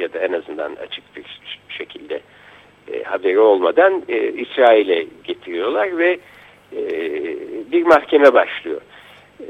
ya 0.00 0.12
da 0.12 0.18
en 0.18 0.32
azından 0.32 0.76
açık 0.76 1.16
bir 1.16 1.24
şekilde 1.68 2.20
e, 2.92 3.02
haberi 3.02 3.38
olmadan 3.38 4.02
e, 4.08 4.32
İsrail'e 4.32 5.06
getiriyorlar 5.24 5.98
ve 5.98 6.18
e, 6.72 6.82
bir 7.72 7.82
mahkeme 7.82 8.34
başlıyor. 8.34 8.80
E, 9.40 9.46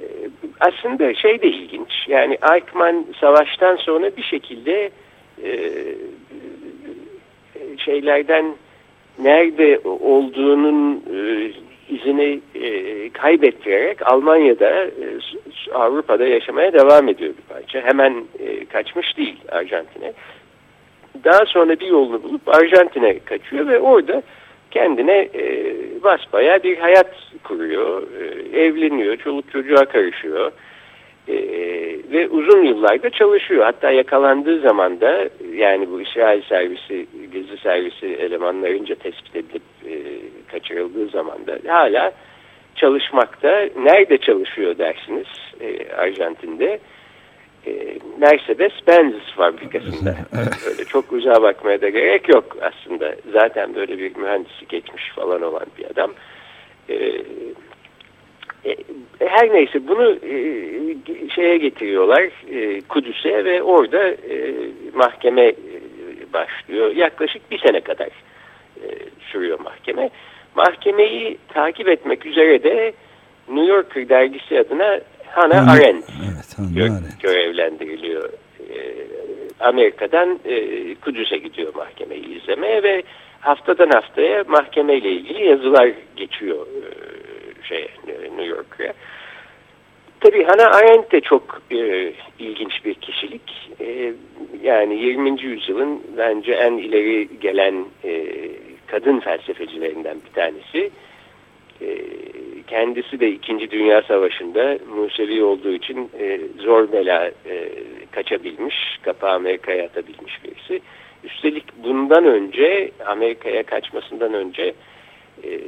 aslında 0.61 1.15
şey 1.15 1.43
de 1.43 1.49
ilginç 1.49 2.09
yani 2.09 2.39
Eichmann 2.53 3.07
savaştan 3.21 3.77
sonra 3.77 4.17
bir 4.17 4.23
şekilde 4.23 4.91
e, 5.45 5.73
şeylerden 7.79 8.55
nerede 9.19 9.81
olduğunun 9.85 10.97
e, 10.97 11.51
izini 11.89 12.41
e, 12.55 13.09
kaybettirerek 13.11 14.13
Almanya'da 14.13 14.85
e, 14.85 14.91
Avrupa'da 15.75 16.27
yaşamaya 16.27 16.73
devam 16.73 17.09
ediyor 17.09 17.35
bir 17.37 17.55
parça. 17.55 17.81
Hemen 17.81 18.25
e, 18.39 18.65
kaçmış 18.65 19.17
değil 19.17 19.37
Arjantin'e. 19.49 20.13
Daha 21.25 21.47
sonra 21.47 21.81
bir 21.81 21.87
yolunu 21.87 22.23
bulup 22.23 22.49
Arjantin'e 22.49 23.19
kaçıyor 23.19 23.67
ve 23.67 23.81
orada 23.81 24.23
kendine 24.71 25.29
e, 25.35 25.75
basbaya 26.03 26.63
bir 26.63 26.79
hayat 26.79 27.15
kuruyor. 27.45 28.03
E, 28.21 28.61
evleniyor, 28.61 29.17
çoluk 29.17 29.53
çocuğa 29.53 29.85
karışıyor. 29.85 30.53
E, 31.29 31.37
ve 32.13 32.29
uzun 32.29 32.65
yıllarda 32.65 33.11
çalışıyor. 33.11 33.65
Hatta 33.65 33.91
yakalandığı 33.91 34.61
zaman 34.61 35.01
da 35.01 35.29
yani 35.55 35.91
bu 35.91 36.01
İsrail 36.01 36.43
servisi, 36.43 37.07
gizli 37.33 37.59
servisi 37.59 38.07
elemanlarınca 38.07 38.95
tespit 38.95 39.37
edilip 39.37 39.63
e, 39.85 39.95
kaçırıldığı 40.47 41.09
zaman 41.09 41.47
da 41.47 41.59
hala 41.67 42.13
çalışmakta. 42.77 43.69
Nerede 43.77 44.19
çalışıyor 44.19 44.79
dersiniz 44.79 45.27
e, 45.61 45.93
Arjantin'de? 45.93 46.79
E, 47.67 47.99
Mercedes-Benz 48.19 49.15
fabrikasında. 49.37 50.17
Öyle 50.71 50.85
çok 50.85 51.13
uzağa 51.13 51.43
bakmaya 51.43 51.81
da 51.81 51.89
gerek 51.89 52.29
yok 52.29 52.57
aslında. 52.61 53.15
Zaten 53.33 53.75
böyle 53.75 53.99
bir 53.99 54.17
mühendisi 54.17 54.69
geçmiş 54.69 55.11
falan 55.11 55.43
olan 55.43 55.67
bir 55.79 55.85
adam. 55.91 56.13
E, 56.89 56.95
e, 58.65 58.77
her 59.19 59.53
neyse 59.53 59.89
bunu 59.89 60.13
e, 60.13 60.39
şeye 61.35 61.59
getiriyorlar 61.59 62.23
e, 62.51 62.81
Kudüs'e 62.81 63.45
ve 63.45 63.63
orada 63.63 64.09
e, 64.09 64.55
mahkeme 64.95 65.47
e, 65.47 65.55
başlıyor. 66.33 66.97
Yaklaşık 66.97 67.51
bir 67.51 67.59
sene 67.59 67.81
kadar 67.81 68.07
e, 68.83 68.87
sürüyor 69.33 69.61
mahkeme. 69.61 70.11
Mahkemeyi 70.57 71.39
takip 71.49 71.89
etmek 71.89 72.27
üzere 72.27 72.63
de 72.63 72.93
New 73.49 73.73
Yorker 73.73 74.09
dergisi 74.09 74.59
adına 74.61 75.01
Hannah 75.27 75.69
Arendt, 75.69 76.05
evet, 76.35 76.59
Hannah 76.59 76.75
gö 76.75 76.83
Arendt. 76.83 77.21
görevlendiriliyor. 77.21 78.29
E, 78.71 78.77
Amerika'dan 79.61 80.41
e, 80.45 80.95
Kudüs'e 80.95 81.39
gidiyor 81.39 81.75
mahkemeyi 81.75 82.41
izlemeye 82.41 82.83
ve 82.83 83.03
haftadan 83.41 83.91
haftaya 83.91 84.45
mahkemeyle 84.49 85.11
ilgili 85.11 85.49
yazılar 85.49 85.91
geçiyor 86.17 86.67
e, 86.67 87.67
şey 87.69 87.89
New 88.37 88.45
York'a. 88.45 88.93
Tabii 90.21 90.45
Hannah 90.45 90.75
Arendt 90.75 91.13
de 91.13 91.21
çok 91.21 91.63
e, 91.71 92.13
ilginç 92.39 92.85
bir 92.85 92.95
kişilik. 92.95 93.71
E, 93.81 94.13
yani 94.63 94.95
20. 94.95 95.43
yüzyılın 95.43 96.03
bence 96.19 96.53
en 96.53 96.73
ileri 96.73 97.29
gelen 97.41 97.85
e, 98.05 98.33
kadın 98.87 99.21
felsefecilerinden 99.21 100.17
bir 100.29 100.33
tanesi. 100.33 100.91
E, 101.81 101.99
kendisi 102.67 103.21
de 103.21 103.29
2. 103.29 103.71
Dünya 103.71 104.03
Savaşı'nda 104.03 104.79
Musevi 104.97 105.43
olduğu 105.43 105.73
için 105.73 106.11
e, 106.19 106.41
zor 106.59 106.93
bela 106.93 107.27
e, 107.27 107.69
kaçabilmiş, 108.11 108.99
kapağı 109.03 109.35
Amerika'ya 109.35 109.85
atabilmiş 109.85 110.45
birisi. 110.45 110.81
Üstelik 111.25 111.65
bundan 111.85 112.25
önce, 112.25 112.91
Amerika'ya 113.07 113.63
kaçmasından 113.63 114.35
önce 114.35 114.75
e, 115.45 115.61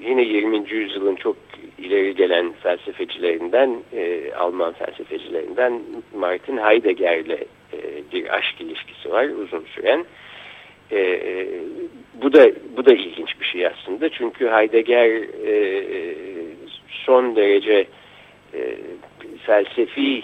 yine 0.00 0.22
20. 0.22 0.70
yüzyılın 0.70 1.16
çok 1.16 1.36
ileri 1.78 2.14
gelen 2.14 2.52
felsefecilerinden, 2.52 3.76
e, 3.92 4.32
Alman 4.34 4.72
felsefecilerinden 4.72 5.82
Martin 6.14 6.56
Heidegger'le 6.56 7.38
e, 7.72 7.78
bir 8.12 8.36
aşk 8.36 8.60
ilişkisi 8.60 9.10
var 9.10 9.24
uzun 9.24 9.64
süren. 9.74 10.04
E, 10.92 11.46
bu 12.22 12.32
da 12.32 12.50
bu 12.76 12.86
da 12.86 12.94
ilginç 12.94 13.40
bir 13.40 13.46
şey 13.46 13.66
aslında 13.66 14.08
çünkü 14.08 14.48
Heidegger 14.48 15.10
e, 15.46 15.84
son 16.88 17.36
derece 17.36 17.86
e, 18.54 18.76
felsefi 19.46 20.22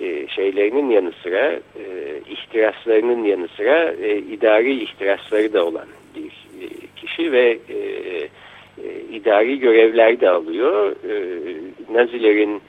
e, 0.00 0.28
şeylerinin 0.28 0.90
yanı 0.90 1.12
sıra 1.22 1.52
e, 1.52 2.20
ihtiraslarının 2.30 3.24
yanı 3.24 3.48
sıra 3.48 3.92
e, 4.02 4.18
idari 4.18 4.82
ihtirasları 4.82 5.52
da 5.52 5.66
olan 5.66 5.86
bir 6.16 6.26
e, 6.62 6.66
kişi 6.96 7.32
ve 7.32 7.58
e, 7.68 7.76
e, 8.84 9.00
idari 9.12 9.58
görevler 9.58 10.20
de 10.20 10.30
alıyor. 10.30 10.96
E, 11.10 11.14
Nazilerin 11.92 12.62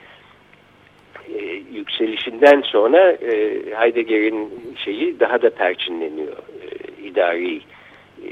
e, 1.35 1.43
yükselişinden 1.73 2.61
sonra 2.61 3.11
e, 3.11 3.61
Heidegger'in 3.75 4.49
şeyi 4.85 5.19
daha 5.19 5.41
da 5.41 5.49
perçinleniyor. 5.49 6.37
E, 6.37 7.03
idari 7.03 7.55
e, 7.57 7.61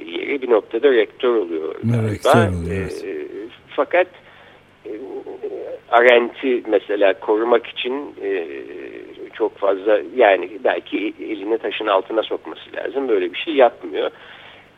yeri 0.06 0.42
bir 0.42 0.50
noktada 0.50 0.92
rektör 0.92 1.36
oluyor. 1.36 1.76
Rektör 2.12 2.48
oluyor. 2.48 3.06
E, 3.06 3.28
fakat 3.68 4.08
e, 4.86 4.92
Arendt'i 5.92 6.64
mesela 6.68 7.20
korumak 7.20 7.68
için 7.68 8.16
e, 8.24 8.48
çok 9.34 9.58
fazla 9.58 10.02
yani 10.16 10.50
belki 10.64 11.14
elini 11.20 11.58
taşın 11.58 11.88
altına 11.88 12.24
sokması 12.24 12.76
lazım. 12.76 13.08
Böyle 13.08 13.34
bir 13.34 13.38
şey 13.38 13.54
yapmıyor. 13.54 14.12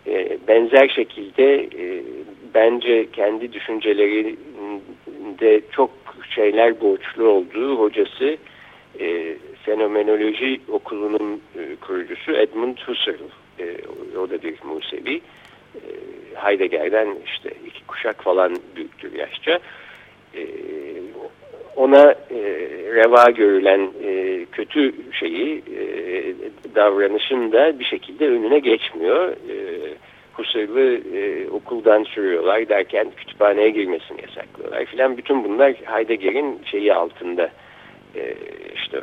E, 0.08 0.38
benzer 0.48 0.88
şekilde 0.88 1.64
e, 1.64 2.04
bence 2.54 3.12
kendi 3.12 3.54
düşüncelerinde 3.54 5.62
çok 5.72 5.92
şeyler 6.36 6.82
borçlu 6.82 7.28
olduğu 7.28 7.80
hocası 7.80 8.38
e, 9.00 9.36
fenomenoloji 9.66 10.62
okulunun 10.68 11.42
e, 11.60 11.76
kurucusu 11.76 12.32
Edmund 12.32 12.78
Husserl. 12.78 13.16
E, 13.62 14.18
o 14.18 14.30
da 14.30 14.44
bir 14.44 14.56
Musevi. 14.64 15.22
E, 15.76 15.82
Heidegger'den 16.36 17.08
işte 17.26 17.50
iki 17.68 17.86
kuşak 17.86 18.24
falan 18.24 18.58
büyüktür 18.76 19.14
yaşça. 19.14 19.60
E, 20.36 20.48
ona 21.76 22.12
e, 22.12 22.40
reva 22.96 23.30
görülen 23.30 23.92
kötü 24.52 24.94
şeyi 25.12 25.58
e, 25.58 25.86
davranışın 26.76 27.52
da 27.52 27.80
bir 27.80 27.86
şekilde 27.86 28.28
önüne 28.28 28.60
geçmiyor. 28.60 29.30
E, 29.30 29.62
okuldan 31.52 32.04
sürüyorlar 32.04 32.70
derken 32.70 33.12
kütüphaneye 33.18 33.70
girmesini 33.70 34.22
yasaklıyorlar 34.22 34.86
filan. 34.86 35.18
Bütün 35.18 35.44
bunlar 35.44 35.74
Heidegger'in 35.74 36.60
şeyi 36.66 36.94
altında 36.94 37.50
işte 38.76 39.02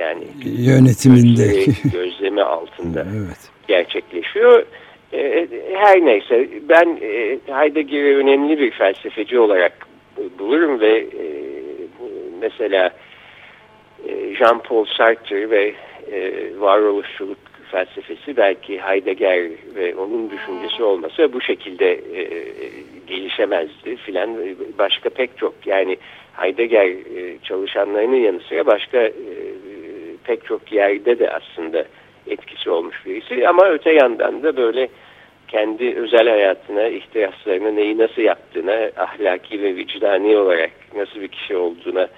yani 0.00 0.24
yönetiminde 0.44 1.46
gözleri, 1.46 1.92
gözlemi 1.92 2.42
altında 2.42 3.00
evet. 3.16 3.50
gerçekleşiyor. 3.68 4.66
E, 5.12 5.48
her 5.74 6.04
neyse 6.04 6.48
ben 6.68 6.98
e, 7.02 7.38
Heidegger'i 7.46 8.16
önemli 8.16 8.58
bir 8.58 8.70
felsefeci 8.70 9.38
olarak 9.38 9.86
bulurum 10.38 10.80
ve 10.80 10.98
e, 10.98 11.26
mesela 12.40 12.90
e, 14.08 14.34
Jean-Paul 14.34 14.96
Sartre 14.96 15.50
ve 15.50 15.74
varoluşçuluk 16.58 17.38
felsefesi 17.70 18.36
belki 18.36 18.80
Heidegger 18.80 19.50
ve 19.74 19.94
onun 19.96 20.30
düşüncesi 20.30 20.82
olmasa 20.82 21.32
bu 21.32 21.40
şekilde 21.40 22.00
gelişemezdi 23.06 23.96
filan. 23.96 24.36
Başka 24.78 25.10
pek 25.10 25.38
çok 25.38 25.54
yani 25.66 25.96
Heidegger 26.32 26.90
çalışanlarının 27.42 28.16
yanı 28.16 28.40
sıra 28.40 28.66
başka 28.66 29.10
pek 30.30 30.44
çok 30.44 30.72
yerde 30.72 31.18
de 31.18 31.30
aslında 31.30 31.84
etkisi 32.26 32.70
olmuş 32.70 33.06
birisi. 33.06 33.48
Ama 33.48 33.66
öte 33.66 33.92
yandan 33.92 34.42
da 34.42 34.56
böyle 34.56 34.88
kendi 35.48 35.94
özel 35.94 36.28
hayatına, 36.28 36.88
ihtiraslarına 36.88 37.70
neyi 37.70 37.98
nasıl 37.98 38.22
yaptığına, 38.22 38.90
ahlaki 38.96 39.62
ve 39.62 39.76
vicdani 39.76 40.36
olarak 40.36 40.70
nasıl 40.96 41.20
bir 41.20 41.28
kişi 41.28 41.56
olduğuna 41.56 42.08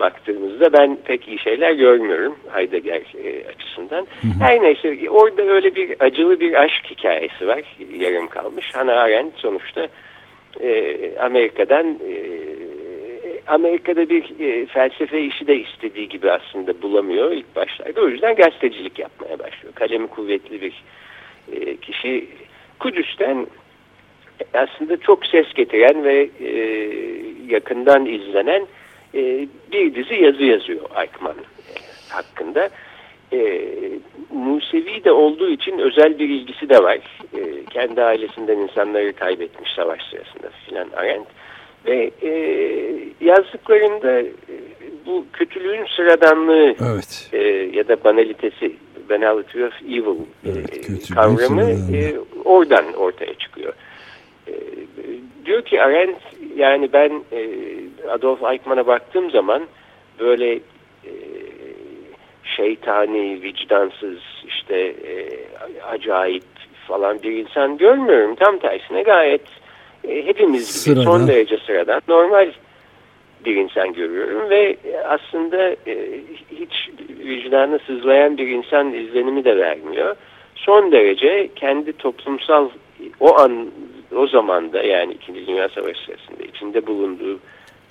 baktığımızda 0.00 0.72
ben 0.72 0.98
pek 1.04 1.28
iyi 1.28 1.38
şeyler 1.38 1.72
görmüyorum 1.72 2.36
Heidegger 2.52 3.02
e, 3.24 3.48
açısından. 3.48 4.06
Hı 4.22 4.28
hı. 4.28 4.44
Her 4.44 4.62
neyse 4.62 5.10
orada 5.10 5.42
öyle 5.42 5.74
bir 5.74 5.96
acılı 6.00 6.40
bir 6.40 6.62
aşk 6.62 6.84
hikayesi 6.90 7.46
var. 7.46 7.62
Yarım 7.98 8.28
kalmış. 8.28 8.74
Hannah 8.74 8.98
Arendt 8.98 9.34
sonuçta 9.36 9.88
e, 10.60 10.98
Amerika'dan 11.18 11.86
e, 11.86 12.14
Amerika'da 13.46 14.08
bir 14.08 14.40
e, 14.40 14.66
felsefe 14.66 15.22
işi 15.22 15.46
de 15.46 15.56
istediği 15.56 16.08
gibi 16.08 16.32
aslında 16.32 16.82
bulamıyor 16.82 17.32
ilk 17.32 17.56
başlarda. 17.56 18.00
O 18.00 18.08
yüzden 18.08 18.34
gazetecilik 18.34 18.98
yapmaya 18.98 19.38
başlıyor. 19.38 19.74
Kalemi 19.74 20.06
kuvvetli 20.06 20.60
bir 20.60 20.82
e, 21.52 21.76
kişi. 21.76 22.28
Kudüs'ten 22.78 23.46
aslında 24.54 24.96
çok 24.96 25.26
ses 25.26 25.54
getiren 25.54 26.04
ve 26.04 26.28
e, 26.40 26.50
yakından 27.48 28.06
izlenen 28.06 28.66
e, 29.14 29.48
bir 29.72 29.94
dizi 29.94 30.14
yazı 30.14 30.44
yazıyor 30.44 30.80
Aikman 30.94 31.34
hakkında. 32.08 32.70
E, 33.32 33.62
Musevi 34.30 35.04
de 35.04 35.12
olduğu 35.12 35.48
için 35.48 35.78
özel 35.78 36.18
bir 36.18 36.28
ilgisi 36.28 36.68
de 36.68 36.82
var. 36.82 36.98
E, 37.34 37.64
kendi 37.70 38.02
ailesinden 38.02 38.58
insanları 38.58 39.12
kaybetmiş 39.12 39.72
savaş 39.72 40.02
sırasında 40.02 40.50
filan 40.66 40.88
Arendt. 40.96 41.28
Ve 41.86 42.10
e, 42.22 42.30
yazdıklarında 43.20 44.20
e, 44.20 44.32
bu 45.06 45.24
kötülüğün 45.32 45.86
sıradanlığı 45.96 46.74
evet. 46.92 47.30
e, 47.32 47.38
ya 47.72 47.88
da 47.88 48.04
banalitesi, 48.04 48.76
banality 49.10 49.64
of 49.64 49.82
evil 49.82 50.20
evet, 50.46 50.90
e, 51.10 51.14
kavramı 51.14 51.70
e, 51.70 52.14
oradan 52.44 52.92
ortaya 52.92 53.34
çıkıyor. 53.34 53.72
E, 54.48 54.52
diyor 55.44 55.62
ki 55.62 55.82
Arendt 55.82 56.20
yani 56.56 56.92
ben 56.92 57.22
e, 57.32 57.48
Adolf 58.08 58.42
Eichmann'a 58.42 58.86
baktığım 58.86 59.30
zaman 59.30 59.62
böyle 60.20 60.54
e, 61.04 61.12
şeytani, 62.56 63.42
vicdansız, 63.42 64.18
işte 64.48 64.76
e, 64.78 65.28
acayip 65.82 66.44
falan 66.88 67.22
bir 67.22 67.32
insan 67.32 67.76
görmüyorum. 67.78 68.34
Tam 68.34 68.58
tersine 68.58 69.02
gayet 69.02 69.40
e, 69.42 69.65
hepimiz 70.08 70.84
gibi 70.84 70.94
Sırada. 70.94 71.02
son 71.02 71.28
derece 71.28 71.58
sıradan 71.58 72.00
normal 72.08 72.50
bir 73.44 73.56
insan 73.56 73.92
görüyorum 73.92 74.50
ve 74.50 74.76
aslında 75.08 75.70
e, 75.70 76.20
hiç 76.50 76.90
vicdanı 77.08 77.78
sızlayan 77.86 78.38
bir 78.38 78.48
insan 78.48 78.94
izlenimi 78.94 79.44
de 79.44 79.56
vermiyor. 79.56 80.16
Son 80.54 80.92
derece 80.92 81.48
kendi 81.56 81.92
toplumsal 81.92 82.68
o 83.20 83.38
an 83.38 83.70
o 84.16 84.26
zamanda 84.26 84.82
yani 84.82 85.12
İkinci 85.12 85.46
Dünya 85.46 85.68
Savaşı 85.68 86.04
sırasında 86.04 86.42
içinde 86.42 86.86
bulunduğu 86.86 87.38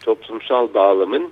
toplumsal 0.06 0.73
bağlamın 0.73 1.32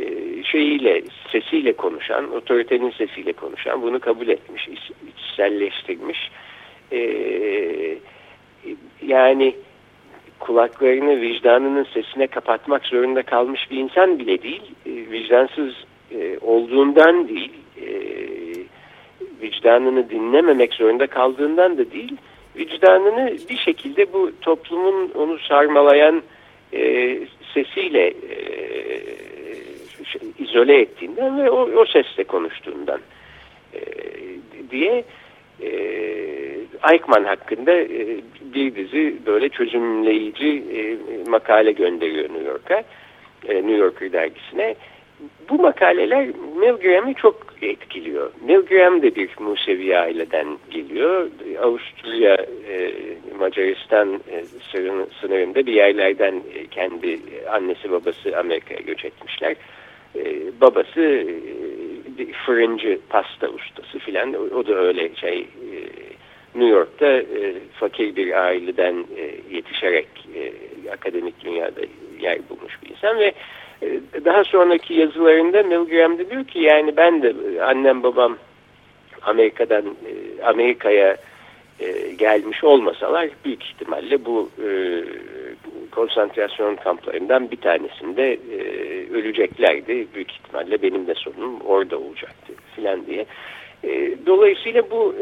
e, 0.00 0.04
şeyiyle, 0.44 1.02
sesiyle 1.32 1.72
konuşan, 1.72 2.32
otoritenin 2.32 2.90
sesiyle 2.90 3.32
konuşan, 3.32 3.82
bunu 3.82 4.00
kabul 4.00 4.28
etmiş, 4.28 4.68
içselleştirmiş. 5.16 6.30
E, 6.92 7.00
yani 9.06 9.54
kulaklarını 10.40 11.20
vicdanının 11.20 11.86
sesine 11.94 12.26
kapatmak 12.26 12.86
zorunda 12.86 13.22
kalmış 13.22 13.70
bir 13.70 13.76
insan 13.76 14.18
bile 14.18 14.42
değil, 14.42 14.62
e, 14.86 14.90
vicdansız 14.90 15.74
e, 16.14 16.38
olduğundan 16.40 17.28
değil, 17.28 17.52
e, 17.80 17.86
vicdanını 19.42 20.10
dinlememek 20.10 20.74
zorunda 20.74 21.06
kaldığından 21.06 21.78
da 21.78 21.90
değil, 21.90 22.16
vicdanını 22.56 23.36
bir 23.50 23.56
şekilde 23.56 24.12
bu 24.12 24.32
toplumun 24.40 25.10
onu 25.14 25.38
sarmalayan 25.38 26.22
e, 26.72 27.18
sesiyle 27.54 28.14
şey, 30.04 30.20
izole 30.38 30.80
ettiğinden 30.80 31.44
ve 31.44 31.50
o, 31.50 31.86
sesle 31.86 32.24
konuştuğundan 32.24 33.00
diye 34.70 35.04
Eichmann 36.92 37.24
hakkında 37.24 37.72
e, 37.72 38.20
bir 38.54 38.74
dizi 38.74 39.16
böyle 39.26 39.48
çözümleyici 39.48 40.64
e, 40.74 40.96
makale 41.30 41.72
gönderiyor 41.72 42.30
New 42.30 42.48
York'a, 42.48 42.82
e, 43.48 43.54
New 43.54 43.76
Yorker 43.76 44.12
dergisine. 44.12 44.74
Bu 45.48 45.54
makaleler 45.54 46.28
Milgram'ı 46.56 47.14
çok 47.14 47.46
etkiliyor. 47.62 48.32
Milgram 48.46 49.02
de 49.02 49.14
bir 49.14 49.30
Musevi 49.38 49.98
aileden 49.98 50.46
geliyor. 50.70 51.30
Avusturya, 51.62 52.46
Macaristan 53.38 54.20
e, 54.30 54.44
sınırında 55.20 55.66
bir 55.66 55.72
yerlerden 55.72 56.42
kendi 56.70 57.18
annesi 57.50 57.90
babası 57.90 58.38
Amerika'ya 58.38 58.80
göç 58.80 59.04
etmişler. 59.04 59.56
Babası 60.60 61.00
e, 61.00 62.32
fırıncı 62.46 62.98
pasta 63.08 63.48
ustası 63.48 63.98
filan. 63.98 64.34
O, 64.54 64.66
da 64.66 64.74
öyle 64.74 65.14
şey 65.14 65.46
New 66.54 66.68
York'ta 66.68 67.06
e, 67.06 67.54
fakir 67.80 68.16
bir 68.16 68.42
aileden 68.44 69.04
e, 69.16 69.54
yetişerek 69.56 70.08
e, 70.34 70.52
akademik 70.90 71.44
dünyada 71.44 71.80
yer 72.20 72.38
bulmuş 72.48 72.82
bir 72.82 72.90
insan 72.90 73.18
ve 73.18 73.32
e, 73.82 74.00
daha 74.24 74.44
sonraki 74.44 74.94
yazılarında 74.94 75.62
Milgram 75.62 76.18
diyor 76.30 76.44
ki 76.44 76.58
yani 76.58 76.96
ben 76.96 77.22
de 77.22 77.34
annem 77.62 78.02
babam 78.02 78.36
Amerika'dan 79.22 79.84
e, 79.86 80.42
Amerika'ya 80.42 81.16
e, 81.80 82.12
gelmiş 82.18 82.64
olmasalar 82.64 83.28
büyük 83.44 83.64
ihtimalle 83.64 84.24
bu 84.24 84.50
konsantrasyon 85.90 86.76
kamplarından 86.76 87.50
bir 87.50 87.56
tanesinde 87.56 88.38
öleceklerdi. 89.12 90.06
Büyük 90.14 90.32
ihtimalle 90.32 90.82
benim 90.82 91.06
de 91.06 91.14
sonum 91.14 91.60
orada 91.60 91.98
olacaktı 91.98 92.52
filan 92.76 93.06
diye. 93.06 93.26
Dolayısıyla 94.26 94.90
bu 94.90 95.14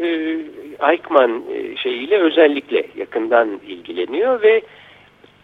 Eichmann 0.81 1.43
şeyiyle 1.83 2.17
özellikle 2.17 2.85
yakından 2.97 3.59
ilgileniyor 3.67 4.41
ve 4.41 4.61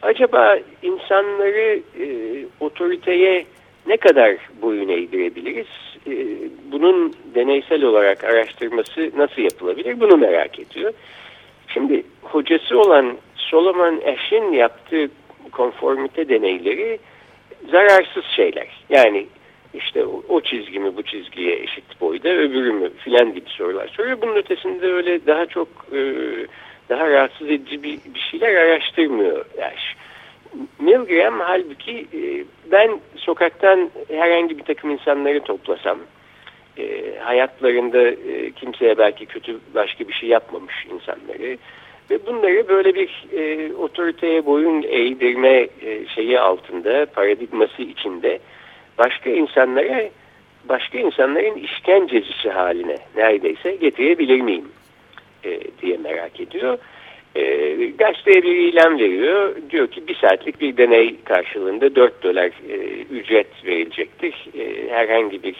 acaba 0.01 0.57
insanları 0.81 1.79
e, 1.99 2.05
otoriteye 2.59 3.45
ne 3.87 3.97
kadar 3.97 4.35
boyun 4.61 4.89
eğdirebiliriz? 4.89 5.67
E, 6.07 6.13
bunun 6.71 7.13
deneysel 7.35 7.83
olarak 7.83 8.23
araştırması 8.23 9.11
nasıl 9.17 9.41
yapılabilir? 9.41 9.99
Bunu 9.99 10.17
merak 10.17 10.59
ediyor. 10.59 10.93
Şimdi 11.67 12.03
hocası 12.21 12.79
olan 12.79 13.17
Solomon 13.35 14.01
Ash'in 14.07 14.51
yaptığı 14.51 15.09
konformite 15.51 16.29
deneyleri 16.29 16.99
zararsız 17.71 18.25
şeyler. 18.35 18.67
Yani 18.89 19.25
işte 19.73 20.05
o, 20.05 20.23
o 20.29 20.41
çizgi 20.41 20.79
mi 20.79 20.97
bu 20.97 21.03
çizgiye 21.03 21.55
eşit 21.59 22.01
boyda 22.01 22.29
öbürü 22.29 22.71
mü 22.71 22.89
filan 22.97 23.33
gibi 23.33 23.49
sorular 23.49 23.87
soruyor. 23.87 24.21
Bunun 24.21 24.35
ötesinde 24.35 24.93
öyle 24.93 25.25
daha 25.27 25.45
çok 25.45 25.67
e, 25.93 25.99
daha 26.89 27.09
rahatsız 27.09 27.49
edici 27.49 27.83
bir, 27.83 27.99
bir 28.13 28.19
şeyler 28.19 28.55
araştırmıyor 28.55 29.45
Ash. 29.61 29.95
Milgram 30.79 31.39
halbuki 31.39 32.07
e, 32.13 32.45
ben 32.71 32.99
sokaktan 33.15 33.91
herhangi 34.07 34.57
bir 34.57 34.63
takım 34.63 34.89
insanları 34.89 35.39
toplasam 35.39 35.97
e, 36.77 37.15
hayatlarında 37.19 38.01
e, 38.01 38.51
kimseye 38.51 38.97
belki 38.97 39.25
kötü 39.25 39.59
başka 39.75 40.07
bir 40.07 40.13
şey 40.13 40.29
yapmamış 40.29 40.85
insanları 40.93 41.57
ve 42.09 42.25
bunları 42.25 42.67
böyle 42.67 42.95
bir 42.95 43.25
otoriteye 43.73 44.45
boyun 44.45 44.83
eğdirme 44.83 45.67
şeyi 46.15 46.39
altında 46.39 47.05
paradigması 47.05 47.81
içinde 47.81 48.39
başka 48.97 49.29
insanlara 49.29 50.09
başka 50.69 50.97
insanların 50.97 51.55
işkencecisi 51.55 52.49
haline 52.49 52.97
neredeyse 53.15 53.75
getirebilir 53.75 54.41
miyim 54.41 54.65
e, 55.43 55.59
diye 55.81 55.97
merak 55.97 56.39
ediyor. 56.39 56.77
E, 57.35 57.73
gazeteye 57.97 58.43
bir 58.43 58.55
ilan 58.55 58.99
veriyor. 58.99 59.55
Diyor 59.69 59.87
ki 59.87 60.07
bir 60.07 60.15
saatlik 60.15 60.61
bir 60.61 60.77
deney 60.77 61.15
karşılığında 61.23 61.95
4 61.95 62.23
dolar 62.23 62.51
e, 62.69 62.75
ücret 63.11 63.65
verilecektir. 63.65 64.47
E, 64.59 64.89
herhangi 64.89 65.43
bir 65.43 65.55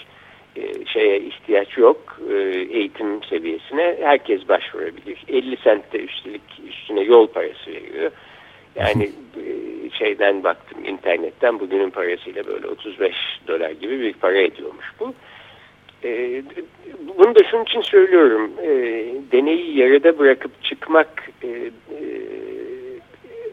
e, 0.56 0.86
şeye 0.86 1.19
ihtiyaç 1.19 1.78
yok 1.78 2.19
e, 2.32 2.34
eğitim 2.78 3.24
seviyesine. 3.24 3.98
Herkes 4.02 4.48
başvurabilir. 4.48 5.24
50 5.28 5.58
sent 5.58 5.93
de 5.93 6.00
üstelik 6.00 6.41
üstüne 6.69 7.02
yol 7.02 7.28
parası 7.28 7.72
veriyor. 7.72 8.12
Yani 8.76 9.12
e, 9.38 9.90
şeyden 9.90 10.44
baktım 10.44 10.86
internetten 10.86 11.60
bugünün 11.60 11.90
parasıyla 11.90 12.48
böyle 12.48 12.68
35 12.68 13.16
dolar 13.48 13.70
gibi 13.70 14.00
bir 14.00 14.14
para 14.14 14.38
ediyormuş 14.38 14.86
bu. 15.00 15.14
E, 16.04 16.44
bunu 17.18 17.36
da 17.36 17.44
şunun 17.52 17.64
için 17.64 17.82
söylüyorum. 17.82 18.52
E, 18.62 18.70
deneyi 19.32 19.78
yarıda 19.78 20.20
bırakıp 20.20 20.64
çıkmak 20.64 21.30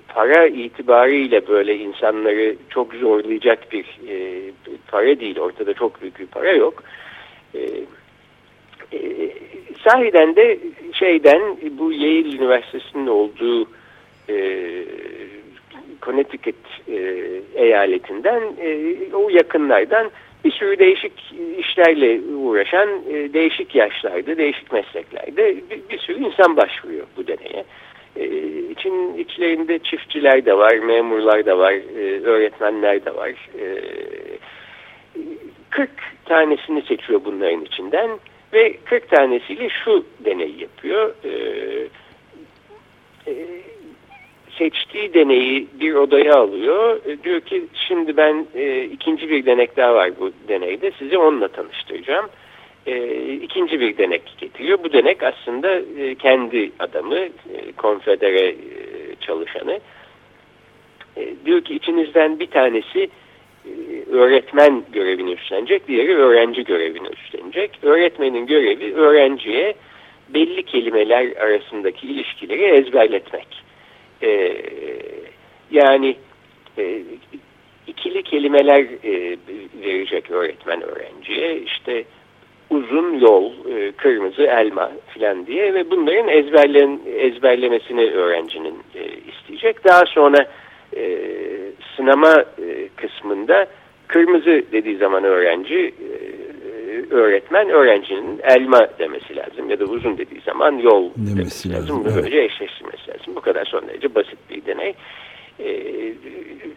para 0.09 0.47
itibariyle 0.47 1.49
böyle 1.49 1.77
insanları 1.77 2.57
çok 2.71 2.95
zorlayacak 2.95 3.73
bir 3.73 3.87
para 4.87 5.21
değil. 5.21 5.39
Ortada 5.39 5.75
çok 5.75 6.03
büyük 6.03 6.21
bir 6.21 6.27
para 6.27 6.53
yok. 6.53 6.83
Sahiden 9.85 10.37
de 10.37 10.59
şeyden 10.93 11.43
bu 11.79 11.93
Yale 11.93 12.37
Üniversitesi'nin 12.37 13.07
olduğu 13.07 13.69
e, 14.31 14.85
Connecticut 16.03 16.57
e, 16.89 16.99
eyaletinden 17.55 18.43
e, 18.61 18.97
o 19.15 19.29
yakınlardan 19.31 20.11
bir 20.45 20.51
sürü 20.51 20.79
değişik 20.79 21.35
işlerle 21.59 22.21
uğraşan 22.35 22.89
e, 22.89 23.33
değişik 23.33 23.75
yaşlarda, 23.75 24.39
değişik 24.39 24.73
mesleklerde 24.73 25.57
bir, 25.71 25.89
bir 25.91 25.99
sürü 25.99 26.25
insan 26.25 26.57
başvuruyor 26.57 27.07
bu 27.17 27.27
deneye. 27.27 27.65
E, 28.17 28.27
için 28.71 29.19
içlerinde 29.19 29.79
çiftçiler 29.79 30.47
de 30.47 30.59
var, 30.59 30.75
memurlar 30.75 31.47
da 31.47 31.59
var, 31.59 31.73
e, 31.73 32.21
öğretmenler 32.21 33.05
de 33.05 33.15
var. 33.15 33.31
E, 33.61 33.83
40 35.71 35.91
tanesini 36.25 36.83
seçiyor 36.83 37.21
bunların 37.25 37.65
içinden 37.65 38.11
ve 38.53 38.77
40 38.85 39.11
tanesiyle 39.11 39.69
şu 39.85 40.05
deneyi 40.25 40.61
yapıyor. 40.61 41.15
E, 41.25 41.31
e, 43.27 43.35
seçtiği 44.61 45.15
deneyi 45.15 45.67
bir 45.81 45.95
odaya 45.95 46.37
alıyor. 46.37 47.01
E, 47.07 47.23
diyor 47.23 47.41
ki 47.41 47.65
şimdi 47.89 48.17
ben 48.17 48.47
e, 48.55 48.85
ikinci 48.85 49.31
bir 49.31 49.47
denek 49.47 49.77
daha 49.77 49.95
var 49.95 50.11
bu 50.21 50.31
deneyde. 50.49 50.93
Sizi 50.99 51.19
onunla 51.19 51.49
tanıştıracağım. 51.49 52.27
E, 52.87 53.15
ikinci 53.33 53.81
bir 53.81 53.99
denek 53.99 54.23
getiriyor. 54.39 54.79
Bu 54.85 54.93
denek 54.93 55.23
aslında 55.23 55.81
e, 55.99 56.15
kendi 56.15 56.71
adamı, 56.79 57.19
e, 57.19 57.31
konfedere 57.77 58.49
e, 58.49 58.55
çalışanı. 59.21 59.81
E, 61.17 61.35
diyor 61.45 61.61
ki 61.61 61.75
içinizden 61.75 62.41
bir 62.41 62.47
tanesi 62.47 63.11
e, 63.65 63.71
öğretmen 64.13 64.83
görevini 64.93 65.33
üstlenecek, 65.33 65.89
diğeri 65.89 66.17
öğrenci 66.17 66.65
görevini 66.65 67.09
üstlenecek. 67.09 67.71
Öğretmenin 67.83 68.47
görevi 68.47 68.95
öğrenciye 68.95 69.75
belli 70.29 70.63
kelimeler 70.63 71.37
arasındaki 71.37 72.07
ilişkileri 72.07 72.63
ezberletmek. 72.63 73.70
E, 74.23 74.57
yani 75.71 76.17
e, 76.79 77.03
ikili 77.87 78.23
kelimeler 78.23 78.81
e, 79.05 79.37
verecek 79.83 80.31
öğretmen 80.31 80.83
öğrenciye. 80.83 81.59
İşte 81.59 82.05
uzun 82.71 83.19
yol, 83.19 83.53
e, 83.77 83.93
kırmızı 83.93 84.43
elma 84.43 84.93
filan 85.15 85.47
diye 85.47 85.75
ve 85.75 85.91
bunların 85.91 86.29
ezberlen, 86.29 87.01
ezberlemesini 87.17 88.11
öğrencinin 88.11 88.75
e, 88.95 89.03
isteyecek. 89.33 89.85
Daha 89.85 90.07
sonra 90.07 90.47
e, 90.97 91.19
sınama 91.97 92.35
e, 92.41 92.89
kısmında 92.97 93.67
kırmızı 94.07 94.63
dediği 94.73 94.97
zaman 94.97 95.25
öğrenci 95.25 95.79
e, 95.79 96.40
öğretmen 97.11 97.69
öğrencinin 97.69 98.41
elma 98.43 98.89
demesi 98.99 99.37
lazım 99.37 99.71
ya 99.71 99.81
da 99.81 99.85
uzun 99.85 100.19
dediği 100.19 100.41
zaman 100.41 100.79
yol 100.79 101.11
demesi, 101.17 101.37
demesi 101.37 101.73
lazım. 101.73 101.83
lazım. 101.83 102.05
Bunu 102.05 102.13
evet. 102.13 102.25
böylece 102.25 102.43
eşleştirmesi 102.43 103.11
lazım. 103.11 103.37
Bu 103.37 103.41
kadar 103.41 103.65
son 103.65 103.89
derece 103.89 104.15
basit 104.15 104.39
bir 104.51 104.67
deney. 104.67 104.95
E, 105.59 105.69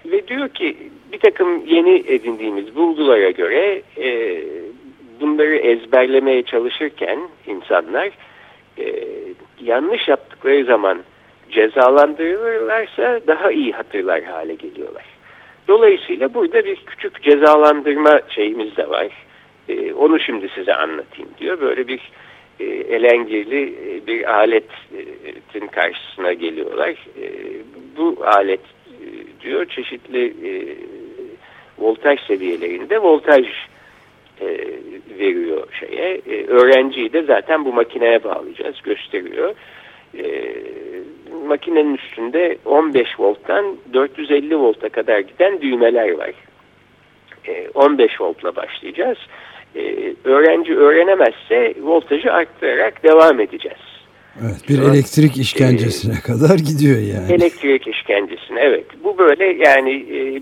ve 0.06 0.28
diyor 0.28 0.50
ki 0.50 0.78
bir 1.12 1.20
takım 1.20 1.66
yeni 1.66 2.04
edindiğimiz 2.08 2.76
bulgulara 2.76 3.30
göre 3.30 3.82
e, 3.98 4.42
bunları 5.22 5.56
ezberlemeye 5.56 6.44
çalışırken 6.44 7.20
insanlar 7.48 8.10
e, 8.78 9.04
yanlış 9.62 10.08
yaptıkları 10.08 10.66
zaman 10.66 11.04
cezalandırılırlarsa 11.50 13.20
daha 13.28 13.52
iyi 13.52 13.72
hatırlar 13.72 14.24
hale 14.24 14.56
geliyorlar. 14.56 15.06
Dolayısıyla 15.68 16.34
burada 16.34 16.66
bir 16.66 16.76
küçük 16.76 17.24
cezalandırma 17.24 18.22
şeyimiz 18.30 18.78
de 18.78 18.90
var. 18.90 19.08
E, 19.70 19.94
onu 19.94 20.20
şimdi 20.20 20.50
size 20.50 20.74
anlatayım 20.74 21.30
diyor. 21.40 21.62
Böyle 21.62 21.88
bir 21.88 22.12
e, 22.60 22.64
elengirli 22.66 23.64
e, 23.64 24.08
bir 24.08 24.34
aletin 24.34 25.68
karşısına 25.72 26.34
geliyorlar. 26.34 26.90
E, 26.90 27.28
bu 27.98 28.18
alet 28.26 28.60
e, 28.60 29.06
diyor 29.44 29.66
çeşitli 29.66 30.26
e, 30.26 30.52
voltaj 31.78 32.20
seviyelerinde 32.28 33.02
voltaj 33.02 33.46
e, 34.42 34.48
veriyor 35.20 35.68
şeye. 35.80 36.22
E, 36.28 36.46
öğrenciyi 36.48 37.14
de 37.14 37.24
zaten 37.24 37.66
bu 37.66 37.74
makineye 37.74 38.24
bağlayacağız 38.24 38.82
gösteriyor. 38.82 39.56
E, 40.18 40.54
makinenin 41.48 41.96
üstünde 41.96 42.58
15 42.66 43.20
volttan 43.20 43.78
450 43.94 44.58
volta 44.58 44.90
kadar 44.90 45.20
giden 45.20 45.62
düğmeler 45.62 46.12
var. 46.12 46.32
E, 47.48 47.70
15 47.74 48.22
voltla 48.22 48.56
başlayacağız. 48.56 49.18
E, 49.76 50.14
öğrenci 50.24 50.76
öğrenemezse 50.76 51.74
voltajı 51.82 52.34
arttırarak 52.34 53.04
devam 53.04 53.40
edeceğiz. 53.40 53.94
Evet, 54.42 54.70
bir 54.70 54.76
Sonra, 54.76 54.94
elektrik 54.94 55.38
işkencesine 55.38 56.14
e, 56.14 56.22
kadar 56.22 56.58
gidiyor 56.58 57.00
yani. 57.00 57.34
Elektrik 57.34 57.88
işkencesine 57.88 58.60
evet. 58.60 58.86
Bu 59.04 59.18
böyle 59.18 59.46
yani 59.46 59.92
e, 59.92 60.42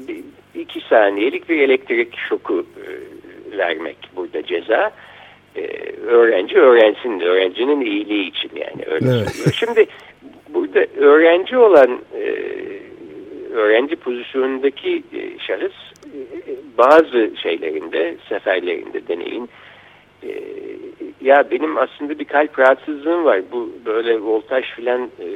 iki 0.59 0.81
saniyelik 0.89 1.49
bir 1.49 1.59
elektrik 1.59 2.17
şoku 2.29 2.65
e, 2.77 3.57
vermek 3.57 3.97
burada 4.15 4.45
ceza. 4.45 4.91
E, 5.55 5.61
öğrenci 6.07 6.57
öğrensin, 6.57 7.19
öğrencinin 7.19 7.81
iyiliği 7.81 8.29
için 8.29 8.51
yani 8.55 8.85
öyle 8.91 9.05
evet. 9.11 9.53
Şimdi 9.55 9.85
burada 10.53 10.85
öğrenci 10.97 11.57
olan 11.57 11.99
e, 12.15 12.35
öğrenci 13.53 13.95
pozisyonundaki 13.95 15.03
şahıs 15.47 15.73
bazı 16.81 17.31
şeylerinde, 17.43 18.15
seferlerinde 18.29 19.07
deneyin 19.07 19.49
e, 20.23 20.29
ya 21.21 21.51
benim 21.51 21.77
aslında 21.77 22.19
bir 22.19 22.25
kalp 22.25 22.59
rahatsızlığım 22.59 23.25
var. 23.25 23.41
Bu 23.51 23.71
böyle 23.85 24.19
voltaj 24.21 24.65
filan 24.75 25.01
e, 25.01 25.27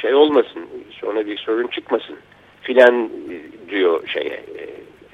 şey 0.00 0.14
olmasın, 0.14 0.66
sonra 0.90 1.26
bir 1.26 1.38
sorun 1.38 1.66
çıkmasın 1.66 2.16
filan 2.62 3.04
e, 3.04 3.70
diyor 3.70 4.08
şeye 4.08 4.40
e, 4.58 4.62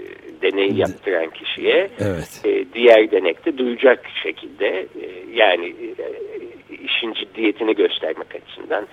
e 0.03 0.07
deneyi 0.43 0.79
yaptıran 0.79 1.31
kişiye. 1.31 1.91
Evet. 1.99 2.41
E, 2.45 2.65
diğer 2.75 3.11
denekte 3.11 3.59
duyacak 3.59 4.07
şekilde 4.23 4.69
e, 4.79 5.07
yani 5.35 5.67
e, 5.67 6.75
işin 6.75 7.13
ciddiyetini 7.13 7.75
göstermek 7.75 8.35
açısından 8.35 8.87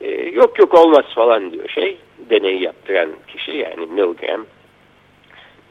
e, 0.00 0.10
yok 0.10 0.58
yok 0.58 0.74
olmaz 0.74 1.04
falan 1.14 1.52
diyor 1.52 1.68
şey 1.68 1.96
deneyi 2.30 2.62
yaptıran 2.62 3.10
kişi 3.28 3.50
yani 3.50 3.86
Milgram 3.86 4.46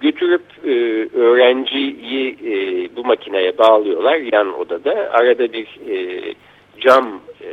götürüp 0.03 0.43
e, 0.65 0.69
öğrenciyi 1.17 2.37
e, 2.45 2.55
bu 2.95 3.03
makineye 3.03 3.57
bağlıyorlar 3.57 4.15
yan 4.33 4.59
odada. 4.59 5.09
Arada 5.11 5.53
bir 5.53 5.67
e, 5.89 6.21
cam 6.79 7.21
e, 7.41 7.49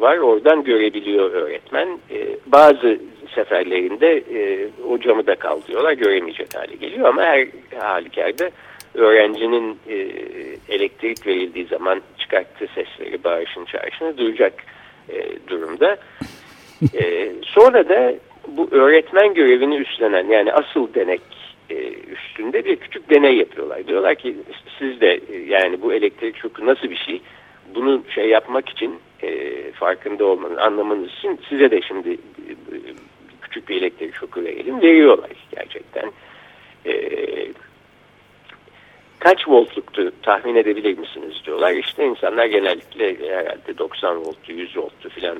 var. 0.00 0.18
Oradan 0.18 0.64
görebiliyor 0.64 1.30
öğretmen. 1.30 1.88
E, 2.10 2.18
bazı 2.46 2.98
seferlerinde 3.34 4.16
e, 4.16 4.68
o 4.88 5.00
camı 5.00 5.26
da 5.26 5.34
kaldırıyorlar. 5.34 5.92
Göremeyecek 5.92 6.54
hale 6.54 6.74
geliyor 6.74 7.08
ama 7.08 7.22
her 7.22 7.46
halükarda 7.78 8.50
öğrencinin 8.94 9.78
e, 9.88 9.94
elektrik 10.68 11.26
verildiği 11.26 11.66
zaman 11.66 12.00
çıkarttığı 12.18 12.66
sesleri 12.74 13.24
bağırışın 13.24 13.64
çağrışını 13.64 14.18
duyacak 14.18 14.52
e, 15.08 15.48
durumda. 15.48 15.96
E, 16.94 17.32
sonra 17.42 17.88
da 17.88 18.14
bu 18.48 18.68
öğretmen 18.70 19.34
görevini 19.34 19.76
üstlenen 19.76 20.26
yani 20.26 20.52
asıl 20.52 20.94
denek 20.94 21.20
üstünde 22.10 22.64
bir 22.64 22.76
küçük 22.76 23.10
deney 23.10 23.36
yapıyorlar. 23.36 23.86
Diyorlar 23.86 24.14
ki 24.14 24.36
siz 24.78 25.00
de 25.00 25.20
e, 25.32 25.36
yani 25.36 25.82
bu 25.82 25.92
elektrik 25.92 26.36
şoku 26.36 26.66
nasıl 26.66 26.90
bir 26.90 26.96
şey 26.96 27.22
bunu 27.74 28.02
şey 28.14 28.28
yapmak 28.28 28.68
için 28.68 28.98
e, 29.22 29.52
farkında 29.72 30.24
olmanın 30.24 30.56
anlamanız 30.56 31.10
için 31.12 31.40
size 31.48 31.70
de 31.70 31.82
şimdi 31.82 32.12
e, 32.12 32.52
küçük 33.42 33.68
bir 33.68 33.76
elektrik 33.76 34.14
şoku 34.14 34.44
verelim 34.44 34.82
veriyorlar 34.82 35.30
gerçekten. 35.56 36.12
E, 36.86 36.92
kaç 39.18 39.48
voltluktu 39.48 40.12
tahmin 40.22 40.56
edebilir 40.56 40.98
misiniz 40.98 41.34
diyorlar. 41.44 41.72
İşte 41.72 42.06
insanlar 42.06 42.46
genellikle 42.46 43.28
herhalde 43.28 43.78
90 43.78 44.16
volttu 44.16 44.52
100 44.52 44.76
volttu 44.76 45.08
filan 45.08 45.38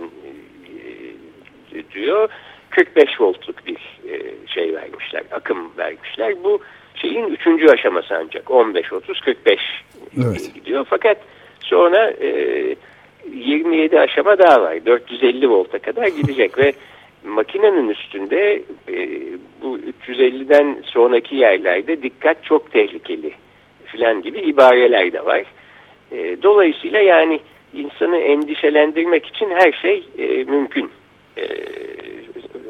e, 1.75 1.91
diyor. 1.95 2.29
45 2.71 3.21
voltluk 3.21 3.67
bir 3.67 4.01
e, 4.11 4.47
şey 4.47 4.75
vermişler, 4.75 5.23
akım 5.31 5.71
vermişler. 5.79 6.35
Bu 6.45 6.61
şeyin 6.95 7.27
üçüncü 7.27 7.69
aşaması 7.69 8.17
ancak 8.17 8.51
15, 8.51 8.93
30, 8.93 9.21
45 9.21 9.61
evet. 10.27 10.55
gidiyor. 10.55 10.87
Fakat 10.91 11.19
sonra 11.61 12.11
e, 12.11 12.75
27 13.33 14.01
aşama 14.01 14.39
daha 14.39 14.63
var. 14.63 14.87
450 14.87 15.51
volta 15.51 15.79
kadar 15.79 16.07
gidecek 16.07 16.59
ve 16.59 16.73
makinenin 17.25 17.89
üstünde 17.89 18.63
e, 18.89 19.09
bu 19.63 19.79
350'den 20.09 20.83
sonraki 20.85 21.37
yerlerde 21.37 22.03
dikkat 22.03 22.45
çok 22.45 22.73
tehlikeli 22.73 23.33
filan 23.85 24.23
gibi 24.23 24.39
ibareler 24.39 25.13
de 25.13 25.25
var. 25.25 25.45
E, 26.13 26.43
dolayısıyla 26.43 26.99
yani 27.01 27.41
insanı 27.75 28.17
endişelendirmek 28.17 29.27
için 29.27 29.51
her 29.51 29.73
şey 29.73 30.05
e, 30.19 30.45
mümkün. 30.45 30.91
E, 31.37 31.45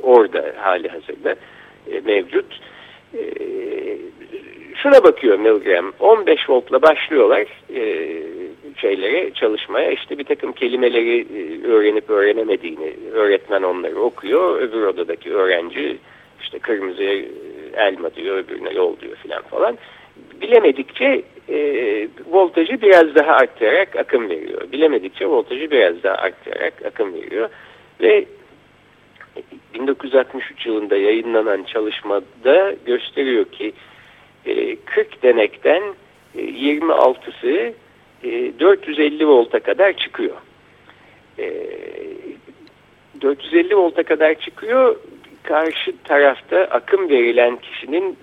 orada 0.02 0.54
hali 0.56 0.88
hazırda 0.88 1.34
e, 1.90 2.00
mevcut. 2.00 2.61
E, 3.14 3.20
şuna 4.74 5.04
bakıyor 5.04 5.38
Milgram 5.38 5.92
15 6.00 6.50
voltla 6.50 6.82
başlıyorlar 6.82 7.46
e, 7.74 7.82
şeylere 8.76 9.30
çalışmaya. 9.30 9.90
İşte 9.90 10.18
bir 10.18 10.24
takım 10.24 10.52
kelimeleri 10.52 11.20
e, 11.20 11.66
öğrenip 11.66 12.11
öğrenemediğini 12.11 12.94
öğretmen 13.12 13.62
onları 13.62 14.00
okuyor. 14.00 14.61
Öbür 14.61 14.82
odadaki 14.82 15.34
öğrenci 15.34 15.96
işte 16.42 16.58
kırmızı 16.58 17.02
e, 17.02 17.28
elma 17.76 18.14
diyor 18.14 18.37
öbürüne 18.37 18.72
yol 18.72 19.00
diyor 19.00 19.16
filan 19.16 19.42
falan. 19.42 19.78
Bilemedikçe 20.40 21.22
e, 21.48 21.58
voltajı 22.30 22.82
biraz 22.82 23.14
daha 23.14 23.32
arttırarak 23.32 23.96
akım 23.96 24.30
veriyor. 24.30 24.72
Bilemedikçe 24.72 25.26
voltajı 25.26 25.70
biraz 25.70 26.02
daha 26.02 26.14
arttırarak 26.14 26.74
akım 26.87 27.14
veriyor. 27.14 27.48
Ve 28.00 28.24
1963 29.74 30.66
yılında 30.66 30.96
yayınlanan 30.96 31.62
çalışmada 31.62 32.74
gösteriyor 32.87 33.44
ki 33.44 33.72
40 34.85 34.98
e, 34.98 35.22
denekten 35.22 35.83
26'sı 36.37 37.72
e, 38.24 38.59
450 38.61 39.22
e, 39.22 39.26
volta 39.26 39.61
kadar 39.61 39.92
çıkıyor. 39.92 40.37
450 43.20 43.76
volta 43.76 44.02
kadar 44.02 44.35
çıkıyor. 44.35 44.96
Karşı 45.42 45.94
tarafta 46.04 46.59
akım 46.59 47.09
verilen 47.09 47.57
kişinin 47.57 48.18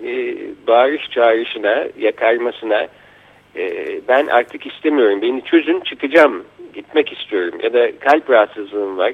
bağırış 0.66 1.10
çağrışına, 1.10 1.86
yakarmasına 1.98 2.88
ben 4.08 4.26
artık 4.26 4.66
istemiyorum, 4.66 5.22
beni 5.22 5.44
çözün 5.44 5.80
çıkacağım, 5.80 6.44
gitmek 6.74 7.12
istiyorum 7.12 7.58
ya 7.62 7.72
da 7.72 7.98
kalp 7.98 8.30
rahatsızlığım 8.30 8.98
var 8.98 9.12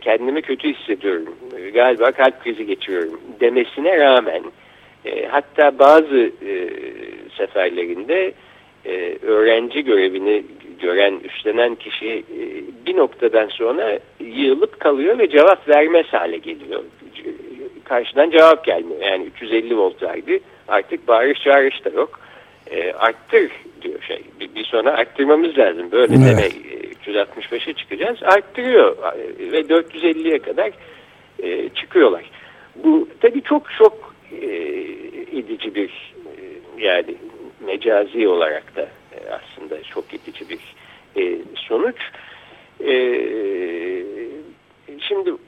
kendimi 0.00 0.42
kötü 0.42 0.74
hissediyorum, 0.74 1.36
galiba 1.74 2.12
kalp 2.12 2.44
krizi 2.44 2.66
geçiriyorum 2.66 3.20
demesine 3.40 3.98
rağmen 3.98 4.42
e, 5.04 5.26
hatta 5.26 5.78
bazı 5.78 6.32
e, 6.46 6.70
seferlerinde 7.36 8.32
e, 8.84 9.18
öğrenci 9.22 9.84
görevini 9.84 10.42
gören, 10.80 11.20
üstlenen 11.24 11.74
kişi 11.74 12.08
e, 12.08 12.42
bir 12.86 12.96
noktadan 12.96 13.48
sonra 13.48 13.98
yığılıp 14.20 14.80
kalıyor 14.80 15.18
ve 15.18 15.30
cevap 15.30 15.68
vermez 15.68 16.06
hale 16.06 16.36
geliyor. 16.36 16.82
Karşıdan 17.84 18.30
cevap 18.30 18.64
gelmiyor. 18.64 19.00
Yani 19.00 19.24
350 19.24 19.76
voltaydı. 19.76 20.38
Artık 20.68 21.08
bağırış 21.08 21.42
çağırış 21.42 21.84
da 21.84 21.90
yok. 21.90 22.20
E, 22.70 22.92
arttır 22.92 23.50
diyor 23.82 24.02
şey. 24.02 24.22
Bir, 24.40 24.54
bir 24.54 24.64
sonra 24.64 24.92
arttırmamız 24.92 25.58
lazım. 25.58 25.90
Böyle 25.90 26.14
evet. 26.14 26.26
deme 26.26 26.48
365'e 27.06 27.72
çıkacağız. 27.72 28.22
Arttırıyor 28.22 28.96
ve 29.38 29.60
450'ye 29.60 30.38
kadar 30.38 30.70
e, 31.42 31.68
çıkıyorlar. 31.68 32.24
Bu 32.76 33.08
tabii 33.20 33.42
çok 33.42 33.72
çok 33.78 34.14
e, 34.42 34.46
edici 35.38 35.74
bir 35.74 36.14
e, 36.26 36.42
yani 36.78 37.14
mecazi 37.66 38.28
olarak 38.28 38.76
da 38.76 38.82
e, 38.82 39.18
aslında 39.30 39.82
çok 39.82 40.04
edici 40.14 40.44
bir 40.48 40.60
e, 41.22 41.38
sonuç. 41.54 41.96
E, 42.80 42.92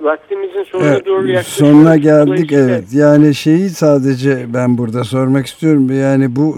vaktimizin 0.04 0.64
sonuna 0.64 0.88
evet, 0.88 1.06
doğru 1.06 1.28
yaklaşıyoruz. 1.28 1.76
Sonuna 1.76 1.96
geldik 1.96 2.52
evet. 2.52 2.84
Yani 2.92 3.34
şeyi 3.34 3.68
sadece 3.70 4.54
ben 4.54 4.78
burada 4.78 5.04
sormak 5.04 5.46
istiyorum. 5.46 6.00
Yani 6.00 6.36
bu 6.36 6.56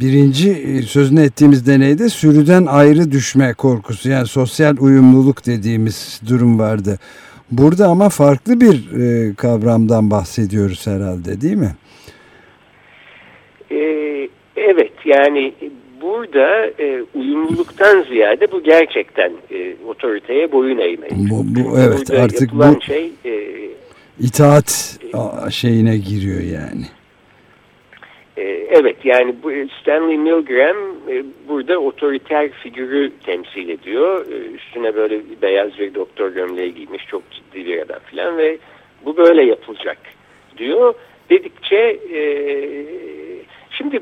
birinci 0.00 0.50
e, 0.50 0.82
sözünü 0.82 1.22
ettiğimiz 1.22 1.66
deneyde 1.66 2.08
sürüden 2.08 2.66
ayrı 2.66 3.12
düşme 3.12 3.54
korkusu 3.54 4.08
yani 4.08 4.26
sosyal 4.26 4.76
uyumluluk 4.80 5.46
dediğimiz 5.46 6.20
durum 6.28 6.58
vardı. 6.58 6.98
Burada 7.50 7.86
ama 7.86 8.08
farklı 8.08 8.60
bir 8.60 9.00
e, 9.00 9.34
kavramdan 9.34 10.10
bahsediyoruz 10.10 10.86
herhalde 10.86 11.40
değil 11.40 11.56
mi? 11.56 11.74
E, 13.70 13.78
evet 14.56 14.92
yani 15.04 15.54
burada 16.06 16.66
e, 16.66 17.02
uyumluluktan 17.14 18.02
ziyade 18.02 18.52
bu 18.52 18.62
gerçekten 18.62 19.32
e, 19.50 19.74
otoriteye 19.88 20.52
boyun 20.52 20.78
eğmek. 20.78 21.10
Bu, 21.10 21.44
bu 21.44 21.78
evet 21.78 22.08
burada 22.08 22.22
artık 22.22 22.52
bu 22.52 22.82
şey 22.82 23.12
e, 23.24 23.34
itaat 24.20 24.98
e, 25.46 25.50
şeyine 25.50 25.96
giriyor 25.96 26.40
yani. 26.40 26.86
E, 28.36 28.42
evet 28.70 28.96
yani 29.04 29.34
bu 29.42 29.50
Stanley 29.80 30.18
Milgram 30.18 30.76
e, 31.08 31.24
burada 31.48 31.78
otoriter 31.78 32.50
figürü 32.50 33.12
temsil 33.26 33.68
ediyor. 33.68 34.26
Üstüne 34.54 34.94
böyle 34.94 35.20
beyaz 35.42 35.78
bir 35.78 35.94
doktor 35.94 36.28
gömleği 36.32 36.74
giymiş 36.74 37.06
çok 37.06 37.22
ciddi 37.30 37.66
bir 37.66 37.82
adam 37.82 38.00
filan 38.10 38.38
ve 38.38 38.58
bu 39.04 39.16
böyle 39.16 39.44
yapılacak 39.44 39.98
diyor. 40.58 40.94
Dedikçe 41.30 41.98
şimdi 43.70 44.00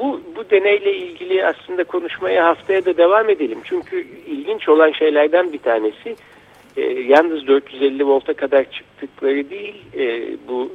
bu, 0.00 0.20
bu 0.36 0.50
deneyle 0.50 0.96
ilgili 0.96 1.46
aslında 1.46 1.84
konuşmaya 1.84 2.46
haftaya 2.46 2.84
da 2.84 2.96
devam 2.96 3.30
edelim. 3.30 3.58
Çünkü 3.64 4.06
ilginç 4.26 4.68
olan 4.68 4.92
şeylerden 4.92 5.52
bir 5.52 5.58
tanesi 5.58 6.16
yalnız 7.06 7.46
450 7.46 8.06
volta 8.06 8.34
kadar 8.34 8.70
çıktıkları 8.70 9.50
değil 9.50 9.74
bu 10.48 10.72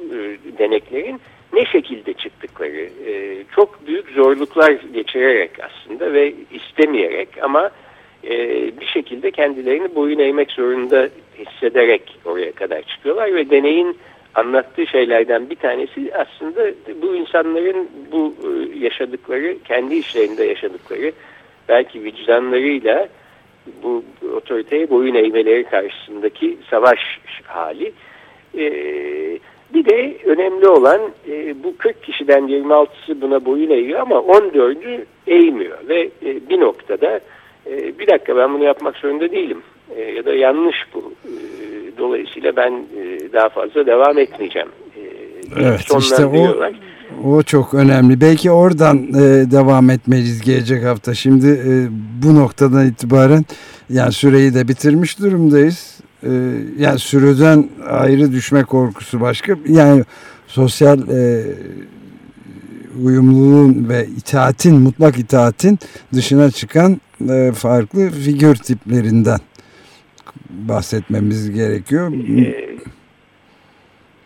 deneklerin 0.58 1.20
ne 1.52 1.64
şekilde 1.64 2.12
çıktıkları 2.12 2.88
e, 3.06 3.44
çok 3.54 3.86
büyük 3.86 4.08
zorluklar 4.10 4.72
geçirerek 4.94 5.50
aslında 5.60 6.12
ve 6.12 6.34
istemeyerek 6.52 7.28
ama 7.42 7.70
e, 8.24 8.30
bir 8.80 8.86
şekilde 8.86 9.30
kendilerini 9.30 9.94
boyun 9.94 10.18
eğmek 10.18 10.50
zorunda 10.50 11.08
hissederek 11.38 12.18
oraya 12.24 12.52
kadar 12.52 12.82
çıkıyorlar 12.82 13.34
ve 13.34 13.50
deneyin 13.50 13.98
anlattığı 14.36 14.86
şeylerden 14.86 15.50
bir 15.50 15.56
tanesi 15.56 16.12
aslında 16.14 16.70
bu 17.02 17.16
insanların 17.16 17.88
bu 18.12 18.34
e, 18.44 18.78
yaşadıkları, 18.78 19.56
kendi 19.64 19.94
işlerinde 19.94 20.44
yaşadıkları 20.44 21.12
belki 21.68 22.04
vicdanlarıyla 22.04 23.08
bu 23.82 24.04
otoriteye 24.36 24.90
boyun 24.90 25.14
eğmeleri 25.14 25.64
karşısındaki 25.64 26.58
savaş 26.70 27.00
hali. 27.44 27.92
Ee, 28.58 29.38
bir 29.74 29.84
de 29.84 30.16
önemli 30.24 30.68
olan 30.68 31.00
e, 31.28 31.62
bu 31.64 31.76
40 31.76 32.02
kişiden 32.02 32.48
26'sı 32.48 33.20
buna 33.20 33.44
boyun 33.44 33.70
eğiyor 33.70 34.00
ama 34.00 34.16
14'ü 34.16 35.04
eğmiyor 35.26 35.78
ve 35.88 36.10
e, 36.24 36.48
bir 36.48 36.60
noktada 36.60 37.20
e, 37.66 37.98
bir 37.98 38.06
dakika 38.06 38.36
ben 38.36 38.54
bunu 38.54 38.64
yapmak 38.64 38.96
zorunda 38.96 39.32
değilim 39.32 39.62
e, 39.96 40.02
ya 40.02 40.24
da 40.24 40.34
yanlış 40.34 40.76
bu. 40.94 41.12
E, 41.24 41.65
dolayısıyla 41.98 42.56
ben 42.56 42.72
e, 42.72 43.32
daha 43.32 43.48
fazla 43.48 43.86
devam 43.86 44.18
etmeyeceğim. 44.18 44.68
E, 44.96 45.00
evet 45.56 45.80
işte 45.98 46.26
o, 46.26 46.56
o 47.24 47.42
çok 47.42 47.74
önemli. 47.74 48.20
Belki 48.20 48.50
oradan 48.50 48.98
e, 48.98 49.50
devam 49.50 49.90
etmeliyiz 49.90 50.42
gelecek 50.42 50.84
hafta. 50.84 51.14
Şimdi 51.14 51.46
e, 51.46 51.72
bu 52.22 52.34
noktadan 52.34 52.86
itibaren 52.86 53.44
yani 53.90 54.12
süreyi 54.12 54.54
de 54.54 54.68
bitirmiş 54.68 55.18
durumdayız 55.18 56.00
e, 56.22 56.30
yani 56.78 56.98
sürüden 56.98 57.68
ayrı 57.88 58.32
düşme 58.32 58.64
korkusu 58.64 59.20
başka 59.20 59.56
yani 59.68 60.04
sosyal 60.46 61.08
e, 61.08 61.44
uyumluluğun 63.04 63.88
ve 63.88 64.06
itaatin 64.06 64.76
mutlak 64.76 65.18
itaatin 65.18 65.78
dışına 66.14 66.50
çıkan 66.50 67.00
e, 67.30 67.52
farklı 67.52 68.10
figür 68.10 68.54
tiplerinden 68.54 69.38
bahsetmemiz 70.68 71.50
gerekiyor. 71.50 72.12
Ee, 72.12 72.76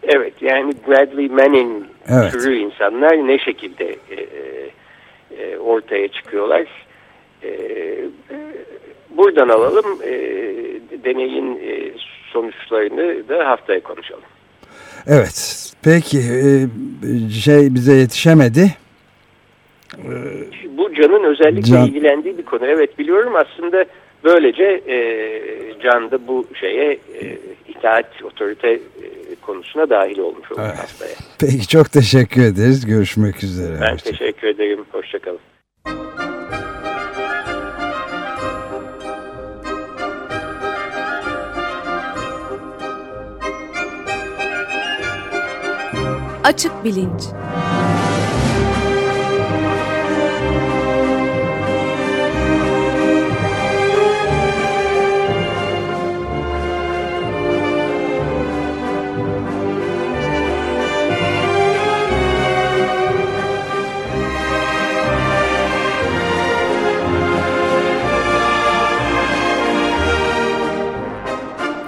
evet 0.02 0.34
yani 0.40 0.72
Bradley 0.88 1.28
Manning 1.28 1.84
evet. 2.08 2.32
türü 2.32 2.56
insanlar 2.56 3.12
ne 3.12 3.38
şekilde 3.38 3.96
e, 4.10 4.16
e, 5.36 5.58
ortaya 5.58 6.08
çıkıyorlar? 6.08 6.66
E, 7.42 7.50
buradan 9.10 9.48
alalım. 9.48 10.02
E, 10.04 10.10
deneyin 11.04 11.56
e, 11.56 11.92
sonuçlarını 12.32 13.28
da 13.28 13.48
haftaya 13.48 13.82
konuşalım. 13.82 14.22
Evet. 15.06 15.72
Peki 15.82 16.18
e, 16.18 17.30
şey 17.30 17.74
bize 17.74 17.92
yetişemedi. 17.92 18.74
Bu 20.76 20.94
Can'ın 20.94 21.24
özellikle 21.24 21.70
Can... 21.70 21.86
ilgilendiği 21.86 22.38
bir 22.38 22.44
konu. 22.44 22.66
Evet 22.66 22.98
biliyorum 22.98 23.32
aslında 23.36 23.84
böylece 24.24 24.82
e, 24.88 24.96
Can 25.82 26.10
da 26.10 26.26
bu 26.26 26.46
şeye 26.60 26.92
e, 26.92 27.38
itaat, 27.68 28.22
otorite 28.24 28.68
e, 28.68 28.80
konusuna 29.42 29.90
dahil 29.90 30.18
olmuş 30.18 30.52
olduk 30.52 30.62
evet. 30.66 30.78
haftaya. 30.78 31.14
Peki 31.40 31.68
çok 31.68 31.92
teşekkür 31.92 32.42
ederiz. 32.42 32.86
Görüşmek 32.86 33.44
üzere. 33.44 33.78
Ben 33.80 33.96
teşekkür 33.96 34.48
ederim. 34.48 34.84
Hoşçakalın. 34.92 35.40
Açık 46.44 46.84
Bilinç 46.84 47.22